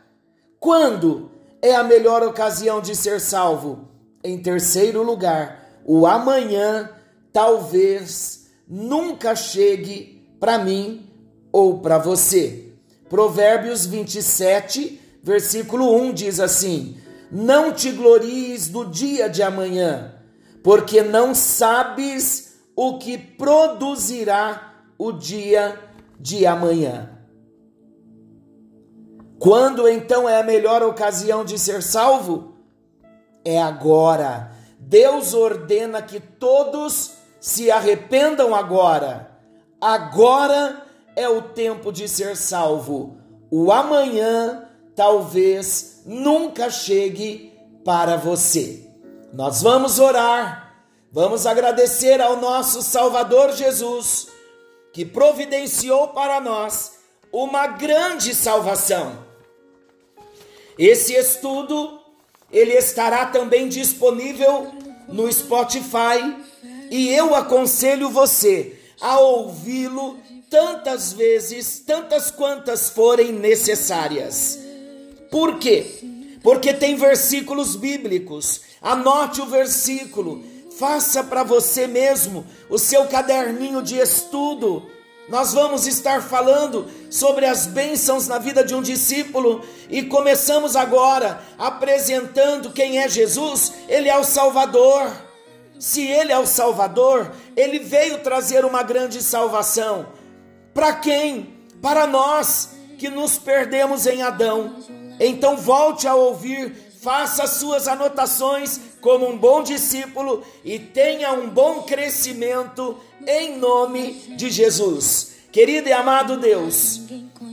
Quando 0.61 1.31
é 1.63 1.75
a 1.75 1.83
melhor 1.83 2.23
ocasião 2.23 2.79
de 2.79 2.95
ser 2.95 3.23
salvo? 3.23 3.89
Em 4.23 4.37
terceiro 4.37 5.03
lugar, 5.03 5.81
o 5.87 6.07
amanhã 6.07 6.91
talvez 7.33 8.51
nunca 8.69 9.35
chegue 9.35 10.29
para 10.39 10.59
mim 10.59 11.09
ou 11.51 11.79
para 11.79 11.97
você. 11.97 12.75
Provérbios 13.09 13.87
27, 13.87 15.01
versículo 15.23 15.91
1 15.97 16.13
diz 16.13 16.39
assim: 16.39 16.99
não 17.33 17.73
te 17.73 17.93
glories 17.93 18.69
do 18.69 18.85
dia 18.85 19.27
de 19.31 19.43
amanhã, 19.43 20.17
porque 20.63 21.01
não 21.01 21.35
sabes 21.35 22.57
o 22.77 22.99
que 22.99 23.17
produzirá 23.17 24.75
o 24.99 25.13
dia 25.13 25.94
de 26.25 26.47
amanhã. 26.47 27.11
Quando 29.39 29.87
então 29.87 30.27
é 30.27 30.41
a 30.41 30.43
melhor 30.43 30.83
ocasião 30.83 31.45
de 31.45 31.59
ser 31.59 31.83
salvo? 31.83 32.55
É 33.45 33.61
agora. 33.61 34.51
Deus 34.79 35.35
ordena 35.35 36.01
que 36.01 36.19
todos 36.19 37.13
se 37.39 37.71
arrependam 37.71 38.55
agora. 38.55 39.39
Agora 39.79 40.87
é 41.15 41.29
o 41.29 41.43
tempo 41.43 41.93
de 41.93 42.09
ser 42.09 42.39
salvo. 42.39 43.19
O 43.51 43.71
amanhã 43.71 44.67
talvez 44.97 46.05
nunca 46.07 46.71
chegue 46.71 47.53
para 47.85 48.17
você. 48.17 48.91
Nós 49.31 49.61
vamos 49.61 49.99
orar, 49.99 50.75
vamos 51.13 51.45
agradecer 51.45 52.19
ao 52.23 52.39
nosso 52.39 52.81
Salvador 52.81 53.53
Jesus, 53.53 54.29
que 54.95 55.05
providenciou 55.05 56.09
para 56.09 56.41
nós 56.41 56.93
uma 57.33 57.67
grande 57.67 58.33
salvação. 58.33 59.19
Esse 60.79 61.15
estudo 61.15 62.01
ele 62.51 62.73
estará 62.75 63.27
também 63.27 63.69
disponível 63.69 64.73
no 65.09 65.31
Spotify 65.31 66.37
e 66.91 67.13
eu 67.13 67.35
aconselho 67.35 68.09
você 68.09 68.79
a 69.01 69.19
ouvi-lo 69.19 70.17
tantas 70.49 71.13
vezes, 71.13 71.81
tantas 71.81 72.31
quantas 72.31 72.89
forem 72.89 73.33
necessárias. 73.33 74.61
Por 75.29 75.59
quê? 75.59 75.85
Porque 76.41 76.73
tem 76.73 76.95
versículos 76.95 77.75
bíblicos. 77.75 78.61
Anote 78.81 79.41
o 79.41 79.47
versículo. 79.47 80.45
Faça 80.79 81.23
para 81.23 81.45
você 81.45 81.87
mesmo 81.87 82.45
o 82.69 82.79
seu 82.79 83.07
caderninho 83.07 83.81
de 83.81 83.99
estudo. 83.99 84.91
Nós 85.29 85.55
vamos 85.55 85.87
estar 85.87 86.21
falando 86.23 86.87
sobre 87.11 87.47
as 87.47 87.65
bênçãos 87.65 88.27
na 88.27 88.39
vida 88.39 88.65
de 88.65 88.75
um 88.75 88.83
discípulo 88.83 89.65
e 89.89 90.03
começamos 90.03 90.75
agora 90.75 91.41
apresentando 91.57 92.73
quem 92.73 92.99
é 92.99 93.09
Jesus. 93.09 93.73
Ele 93.89 94.09
é 94.09 94.19
o 94.19 94.25
Salvador. 94.25 95.11
Se 95.79 96.07
ele 96.07 96.33
é 96.33 96.39
o 96.39 96.47
Salvador, 96.47 97.33
ele 97.57 97.79
veio 97.79 98.19
trazer 98.19 98.65
uma 98.65 98.83
grande 98.83 99.23
salvação. 99.23 100.09
Para 100.73 100.93
quem? 100.95 101.55
Para 101.81 102.07
nós 102.07 102.71
que 102.99 103.09
nos 103.09 103.37
perdemos 103.37 104.07
em 104.07 104.23
Adão 104.23 104.77
Então 105.21 105.57
volte 105.57 106.09
a 106.09 106.15
ouvir, 106.15 106.75
faça 107.05 107.47
suas 107.47 107.87
anotações 107.87 108.81
como 109.03 109.29
um 109.29 109.37
bom 109.37 109.63
discípulo 109.63 110.43
e 110.65 110.79
tenha 110.79 111.33
um 111.33 111.51
bom 111.51 111.83
crescimento 111.83 112.99
em 113.27 113.59
nome 113.59 114.13
de 114.39 114.49
Jesus. 114.49 115.35
Querido 115.53 115.87
e 115.87 115.93
amado 115.93 116.39
Deus, 116.39 117.03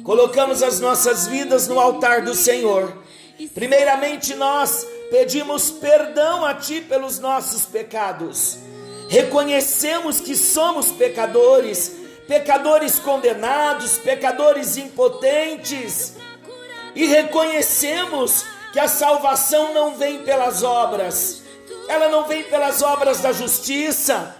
colocamos 0.06 0.64
as 0.64 0.80
nossas 0.80 1.28
vidas 1.28 1.68
no 1.68 1.78
altar 1.78 2.22
do 2.22 2.34
Senhor. 2.34 2.98
Primeiramente, 3.54 4.36
nós 4.36 4.88
pedimos 5.10 5.70
perdão 5.70 6.46
a 6.46 6.54
Ti 6.54 6.80
pelos 6.80 7.20
nossos 7.20 7.66
pecados. 7.66 8.58
Reconhecemos 9.10 10.22
que 10.22 10.34
somos 10.34 10.94
pecadores, 10.94 11.92
pecadores 12.26 13.00
condenados, 13.00 13.98
pecadores 13.98 14.78
impotentes, 14.78 16.14
e 16.96 17.06
reconhecemos 17.06 18.46
que 18.72 18.80
a 18.80 18.88
salvação 18.88 19.74
não 19.74 19.96
vem 19.96 20.24
pelas 20.24 20.64
obras, 20.64 21.44
ela 21.88 22.10
não 22.10 22.26
vem 22.26 22.44
pelas 22.44 22.82
obras 22.82 23.20
da 23.20 23.32
justiça. 23.34 24.36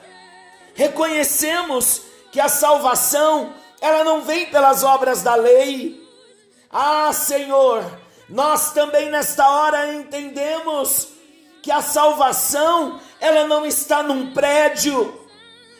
Reconhecemos 0.74 2.02
que 2.32 2.40
a 2.40 2.48
salvação, 2.48 3.54
ela 3.82 4.04
não 4.04 4.22
vem 4.22 4.46
pelas 4.46 4.84
obras 4.84 5.22
da 5.22 5.36
lei. 5.36 6.02
Ah, 6.72 7.12
Senhor, 7.12 7.84
nós 8.30 8.72
também 8.72 9.10
nesta 9.10 9.48
hora 9.50 9.94
entendemos 9.94 11.10
que 11.62 11.72
a 11.72 11.82
salvação, 11.82 13.00
ela 13.20 13.46
não 13.46 13.66
está 13.66 14.02
num 14.02 14.34
prédio. 14.34 15.20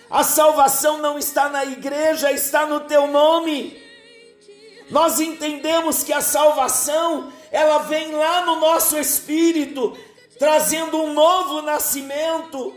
A 0.10 0.24
salvação 0.24 0.98
não 0.98 1.18
está 1.18 1.48
na 1.48 1.64
igreja, 1.64 2.32
está 2.32 2.66
no 2.66 2.82
teu 2.82 3.08
nome. 3.08 3.82
Nós 4.90 5.22
entendemos 5.22 6.04
que 6.04 6.12
a 6.12 6.20
salvação, 6.20 7.32
ela 7.52 7.80
vem 7.80 8.12
lá 8.12 8.46
no 8.46 8.56
nosso 8.60 8.98
espírito, 8.98 9.98
trazendo 10.40 11.02
um 11.02 11.14
novo 11.14 11.62
nascimento. 11.62 12.76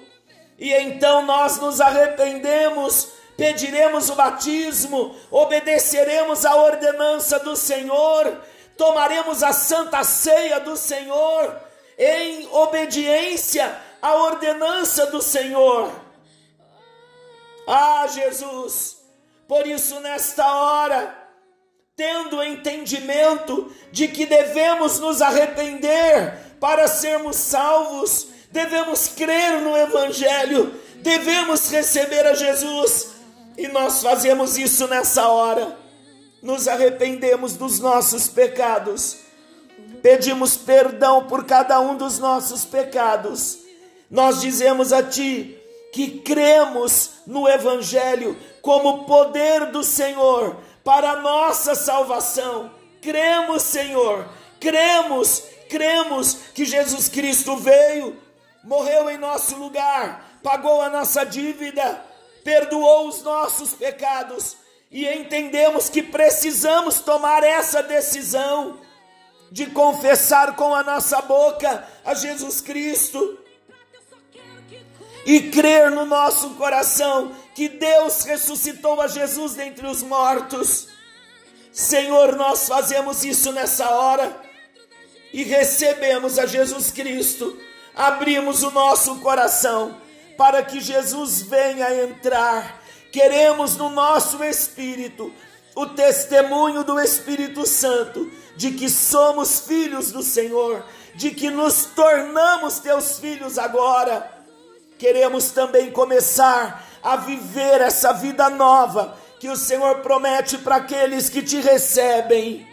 E 0.58 0.72
então 0.72 1.22
nós 1.22 1.58
nos 1.58 1.80
arrependemos 1.80 3.14
pediremos 3.37 4.08
o 4.10 4.14
batismo, 4.14 5.14
obedeceremos 5.30 6.44
a 6.44 6.56
ordenança 6.56 7.38
do 7.40 7.56
Senhor, 7.56 8.40
tomaremos 8.76 9.42
a 9.42 9.52
santa 9.52 10.02
ceia 10.04 10.60
do 10.60 10.76
Senhor 10.76 11.60
em 11.98 12.48
obediência 12.52 13.76
à 14.00 14.14
ordenança 14.14 15.06
do 15.06 15.20
Senhor. 15.22 15.92
Ah, 17.66 18.06
Jesus, 18.08 18.98
por 19.48 19.66
isso 19.66 19.98
nesta 20.00 20.46
hora, 20.46 21.23
tendo 21.96 22.42
entendimento 22.42 23.70
de 23.92 24.09
que 24.09 24.26
devemos 24.26 24.98
nos 24.98 25.22
arrepender 25.22 26.57
para 26.59 26.88
sermos 26.88 27.37
salvos, 27.37 28.26
devemos 28.50 29.09
crer 29.09 29.61
no 29.61 29.76
Evangelho, 29.76 30.74
devemos 30.96 31.70
receber 31.70 32.26
a 32.26 32.35
Jesus 32.35 33.14
e 33.57 33.68
nós 33.68 34.02
fazemos 34.02 34.59
isso 34.59 34.88
nessa 34.88 35.28
hora. 35.28 35.78
Nos 36.42 36.66
arrependemos 36.66 37.54
dos 37.54 37.78
nossos 37.78 38.28
pecados. 38.28 39.18
Pedimos 40.02 40.57
perdão 40.57 41.26
por 41.26 41.44
cada 41.46 41.80
um 41.80 41.96
dos 41.96 42.18
nossos 42.18 42.64
pecados. 42.64 43.61
Nós 44.11 44.40
dizemos 44.40 44.92
a 44.92 45.02
Ti 45.02 45.57
que 45.92 46.18
cremos 46.20 47.12
no 47.26 47.48
Evangelho 47.48 48.37
como 48.61 49.04
poder 49.04 49.70
do 49.70 49.83
Senhor 49.83 50.57
para 50.85 51.12
a 51.12 51.16
nossa 51.16 51.75
salvação. 51.75 52.70
Cremos, 53.01 53.62
Senhor, 53.62 54.29
cremos, 54.61 55.42
cremos 55.68 56.35
que 56.55 56.64
Jesus 56.64 57.09
Cristo 57.09 57.57
veio, 57.57 58.20
morreu 58.62 59.11
em 59.11 59.18
nosso 59.18 59.57
lugar, 59.57 60.38
pagou 60.42 60.81
a 60.81 60.90
nossa 60.90 61.25
dívida 61.25 62.14
perdoou 62.44 63.09
os 63.09 63.23
nossos 63.23 63.73
pecados 63.73 64.57
e 64.90 65.09
entendemos 65.09 65.88
que 65.88 66.03
precisamos 66.03 67.01
tomar 67.01 67.42
essa 67.42 67.83
decisão 67.83 68.79
de 69.51 69.66
confessar 69.66 70.55
com 70.55 70.75
a 70.75 70.85
nossa 70.85 71.23
boca 71.23 71.88
a 72.05 72.14
Jesus 72.14 72.61
Cristo 72.61 73.38
e 75.25 75.51
crer 75.51 75.90
no 75.90 76.05
nosso 76.05 76.51
coração 76.51 77.35
que 77.54 77.68
Deus 77.68 78.22
ressuscitou 78.24 79.00
a 79.00 79.06
Jesus 79.06 79.54
dentre 79.54 79.86
os 79.86 80.02
mortos. 80.02 80.88
Senhor, 81.72 82.36
nós 82.36 82.68
fazemos 82.68 83.24
isso 83.24 83.52
nessa 83.52 83.88
hora 83.90 84.40
e 85.32 85.42
recebemos 85.42 86.38
a 86.38 86.46
Jesus 86.46 86.90
Cristo, 86.90 87.58
abrimos 87.94 88.62
o 88.62 88.70
nosso 88.70 89.16
coração 89.16 90.00
para 90.36 90.62
que 90.62 90.80
Jesus 90.80 91.42
venha 91.42 92.04
entrar. 92.04 92.82
Queremos 93.12 93.76
no 93.76 93.90
nosso 93.90 94.42
espírito 94.42 95.32
o 95.74 95.86
testemunho 95.86 96.84
do 96.84 97.00
Espírito 97.00 97.66
Santo 97.66 98.30
de 98.56 98.72
que 98.72 98.88
somos 98.88 99.60
filhos 99.60 100.12
do 100.12 100.22
Senhor, 100.22 100.84
de 101.14 101.32
que 101.32 101.50
nos 101.50 101.86
tornamos 101.86 102.78
teus 102.78 103.18
filhos 103.18 103.58
agora. 103.58 104.32
Queremos 104.98 105.50
também 105.50 105.90
começar 105.90 106.86
a 107.04 107.16
viver 107.16 107.82
essa 107.82 108.14
vida 108.14 108.48
nova 108.48 109.14
que 109.38 109.50
o 109.50 109.56
Senhor 109.56 109.98
promete 109.98 110.56
para 110.56 110.76
aqueles 110.76 111.28
que 111.28 111.42
te 111.42 111.60
recebem. 111.60 112.66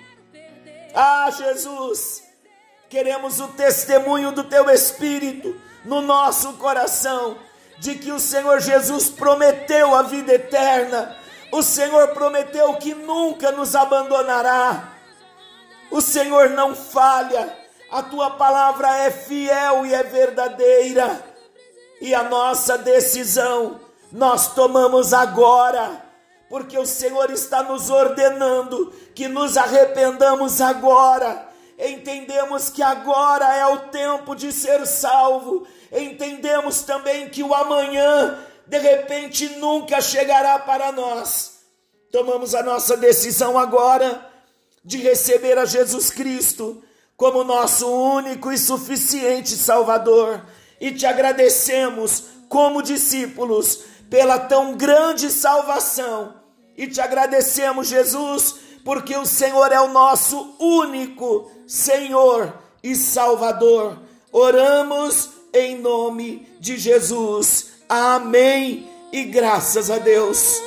Ah, 0.95 1.29
Jesus, 1.29 2.23
queremos 2.89 3.41
o 3.41 3.49
testemunho 3.49 4.31
do 4.31 4.45
teu 4.45 4.69
Espírito 4.69 5.53
no 5.83 5.99
nosso 5.99 6.53
coração 6.53 7.37
de 7.77 7.95
que 7.95 8.11
o 8.11 8.19
Senhor 8.19 8.61
Jesus 8.61 9.09
prometeu 9.09 9.93
a 9.93 10.03
vida 10.03 10.33
eterna, 10.33 11.17
o 11.51 11.61
Senhor 11.61 12.09
prometeu 12.09 12.73
que 12.75 12.93
nunca 12.93 13.51
nos 13.51 13.75
abandonará, 13.75 14.93
o 15.89 15.99
Senhor 15.99 16.51
não 16.51 16.73
falha, 16.73 17.57
a 17.89 18.01
tua 18.01 18.29
palavra 18.31 18.95
é 18.99 19.11
fiel 19.11 19.85
e 19.85 19.93
é 19.93 20.03
verdadeira, 20.03 21.21
e 21.99 22.15
a 22.15 22.23
nossa 22.23 22.77
decisão 22.77 23.79
nós 24.11 24.53
tomamos 24.53 25.13
agora, 25.13 26.03
porque 26.49 26.77
o 26.77 26.85
Senhor 26.85 27.31
está 27.31 27.63
nos 27.63 27.89
ordenando 27.89 28.91
que 29.15 29.27
nos 29.27 29.57
arrependamos 29.57 30.59
agora. 30.61 31.49
Entendemos 31.77 32.69
que 32.69 32.83
agora 32.83 33.55
é 33.55 33.65
o 33.65 33.77
tempo 33.89 34.35
de 34.35 34.51
ser 34.51 34.85
salvo 34.85 35.65
entendemos 35.91 36.81
também 36.81 37.29
que 37.29 37.43
o 37.43 37.53
amanhã, 37.53 38.37
de 38.65 38.77
repente, 38.77 39.49
nunca 39.57 39.99
chegará 39.99 40.57
para 40.59 40.91
nós. 40.91 41.59
Tomamos 42.11 42.55
a 42.55 42.63
nossa 42.63 42.95
decisão 42.95 43.57
agora 43.57 44.29
de 44.83 44.97
receber 44.97 45.57
a 45.57 45.65
Jesus 45.65 46.09
Cristo 46.09 46.81
como 47.17 47.43
nosso 47.43 47.87
único 47.87 48.51
e 48.51 48.57
suficiente 48.57 49.55
Salvador 49.55 50.43
e 50.79 50.91
te 50.91 51.05
agradecemos 51.05 52.23
como 52.49 52.81
discípulos 52.81 53.83
pela 54.11 54.37
tão 54.37 54.75
grande 54.75 55.31
salvação 55.31 56.33
e 56.77 56.85
te 56.85 56.99
agradecemos, 56.99 57.87
Jesus, 57.87 58.55
porque 58.83 59.15
o 59.15 59.25
Senhor 59.25 59.71
é 59.71 59.79
o 59.79 59.87
nosso 59.87 60.53
único 60.59 61.49
Senhor 61.65 62.53
e 62.83 62.93
Salvador. 62.93 63.97
Oramos 64.29 65.29
em 65.53 65.77
nome 65.77 66.45
de 66.59 66.77
Jesus. 66.77 67.67
Amém. 67.87 68.89
E 69.13 69.23
graças 69.23 69.89
a 69.89 69.97
Deus. 69.97 70.61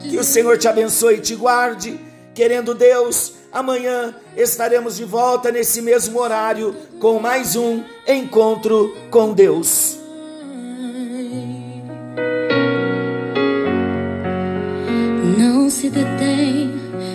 Que 0.00 0.18
o 0.18 0.24
Senhor 0.24 0.58
te 0.58 0.66
abençoe 0.66 1.16
e 1.16 1.20
te 1.20 1.36
guarde. 1.36 1.98
Querendo 2.34 2.74
Deus, 2.74 3.34
amanhã 3.52 4.16
estaremos 4.36 4.96
de 4.96 5.04
volta 5.04 5.52
nesse 5.52 5.80
mesmo 5.80 6.18
horário 6.18 6.74
com 6.98 7.20
mais 7.20 7.54
um 7.54 7.84
encontro 8.08 8.96
com 9.10 9.32
Deus. 9.32 10.00
Se 15.70 15.88
detém 15.88 16.72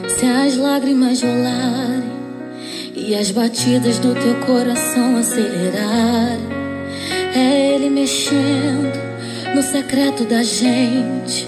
se 0.08 0.26
as 0.26 0.56
lágrimas 0.56 1.22
rolarem 1.22 2.10
e 2.96 3.14
as 3.14 3.30
batidas 3.30 4.00
do 4.00 4.16
teu 4.16 4.34
coração 4.46 5.18
acelerarem 5.18 6.40
é 7.36 7.76
Ele 7.76 7.90
mexendo 7.90 8.98
no 9.54 9.62
secreto 9.62 10.24
da 10.24 10.42
gente. 10.42 11.48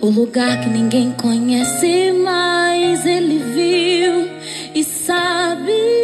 O 0.00 0.10
lugar 0.10 0.60
que 0.60 0.68
ninguém 0.68 1.10
conhece, 1.12 2.12
mas 2.22 3.06
Ele 3.06 3.38
viu 3.38 4.30
e 4.74 4.84
sabe. 4.84 6.03